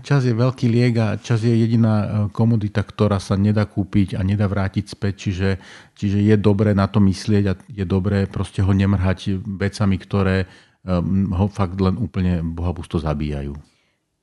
Čas 0.00 0.24
je 0.24 0.32
veľký 0.32 0.66
liek 0.72 0.94
a 0.96 1.20
čas 1.20 1.44
je 1.44 1.52
jediná 1.52 1.94
e, 2.00 2.06
komodita, 2.32 2.80
ktorá 2.80 3.20
sa 3.20 3.36
nedá 3.36 3.68
kúpiť 3.68 4.16
a 4.16 4.24
nedá 4.24 4.48
vrátiť 4.48 4.88
späť, 4.88 5.28
čiže, 5.28 5.50
čiže 6.00 6.24
je 6.24 6.36
dobré 6.40 6.72
na 6.72 6.88
to 6.88 7.04
myslieť 7.04 7.44
a 7.44 7.54
je 7.68 7.84
dobré 7.84 8.24
proste 8.24 8.64
ho 8.64 8.72
nemrhať 8.72 9.36
vecami, 9.44 10.00
ktoré 10.00 10.48
um, 10.88 11.28
ho 11.36 11.44
fakt 11.52 11.76
len 11.76 12.00
úplne 12.00 12.40
bohabusto 12.40 12.96
zabíjajú. 12.96 13.52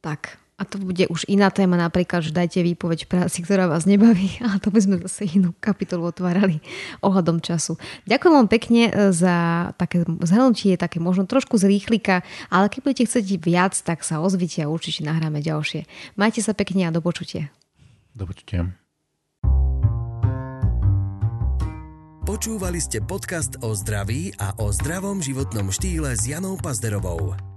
Tak, 0.01 0.41
a 0.57 0.65
to 0.65 0.81
bude 0.81 1.05
už 1.13 1.29
iná 1.29 1.53
téma, 1.53 1.77
napríklad, 1.77 2.25
že 2.25 2.33
dajte 2.33 2.65
výpoveď 2.65 3.05
práci, 3.05 3.45
ktorá 3.45 3.69
vás 3.69 3.85
nebaví, 3.85 4.41
a 4.45 4.57
to 4.57 4.73
by 4.73 4.81
sme 4.81 4.95
zase 5.05 5.29
inú 5.37 5.53
kapitolu 5.61 6.09
otvárali 6.09 6.59
ohľadom 7.05 7.39
času. 7.39 7.77
Ďakujem 8.09 8.33
vám 8.33 8.49
pekne 8.49 8.81
e, 8.89 9.13
za 9.13 9.69
také 9.77 10.01
zhrnutie, 10.25 10.73
také 10.75 10.97
možno 10.97 11.29
trošku 11.29 11.61
z 11.61 11.69
rýchlika, 11.69 12.25
ale 12.49 12.73
keď 12.73 12.79
budete 12.81 13.03
chcieť 13.05 13.25
viac, 13.37 13.73
tak 13.77 14.01
sa 14.01 14.17
ozvite 14.17 14.65
a 14.65 14.71
určite 14.73 15.05
nahráme 15.05 15.45
ďalšie. 15.45 15.85
Majte 16.17 16.41
sa 16.41 16.57
pekne 16.57 16.89
a 16.89 16.91
do 16.91 17.05
počutia. 17.05 17.53
Do 18.17 18.25
počutia. 18.25 18.73
Počúvali 22.27 22.83
ste 22.83 22.99
podcast 22.99 23.55
o 23.63 23.71
zdraví 23.71 24.35
a 24.35 24.51
o 24.59 24.67
zdravom 24.67 25.23
životnom 25.23 25.71
štýle 25.71 26.11
s 26.11 26.27
Janou 26.27 26.59
Pazderovou. 26.59 27.56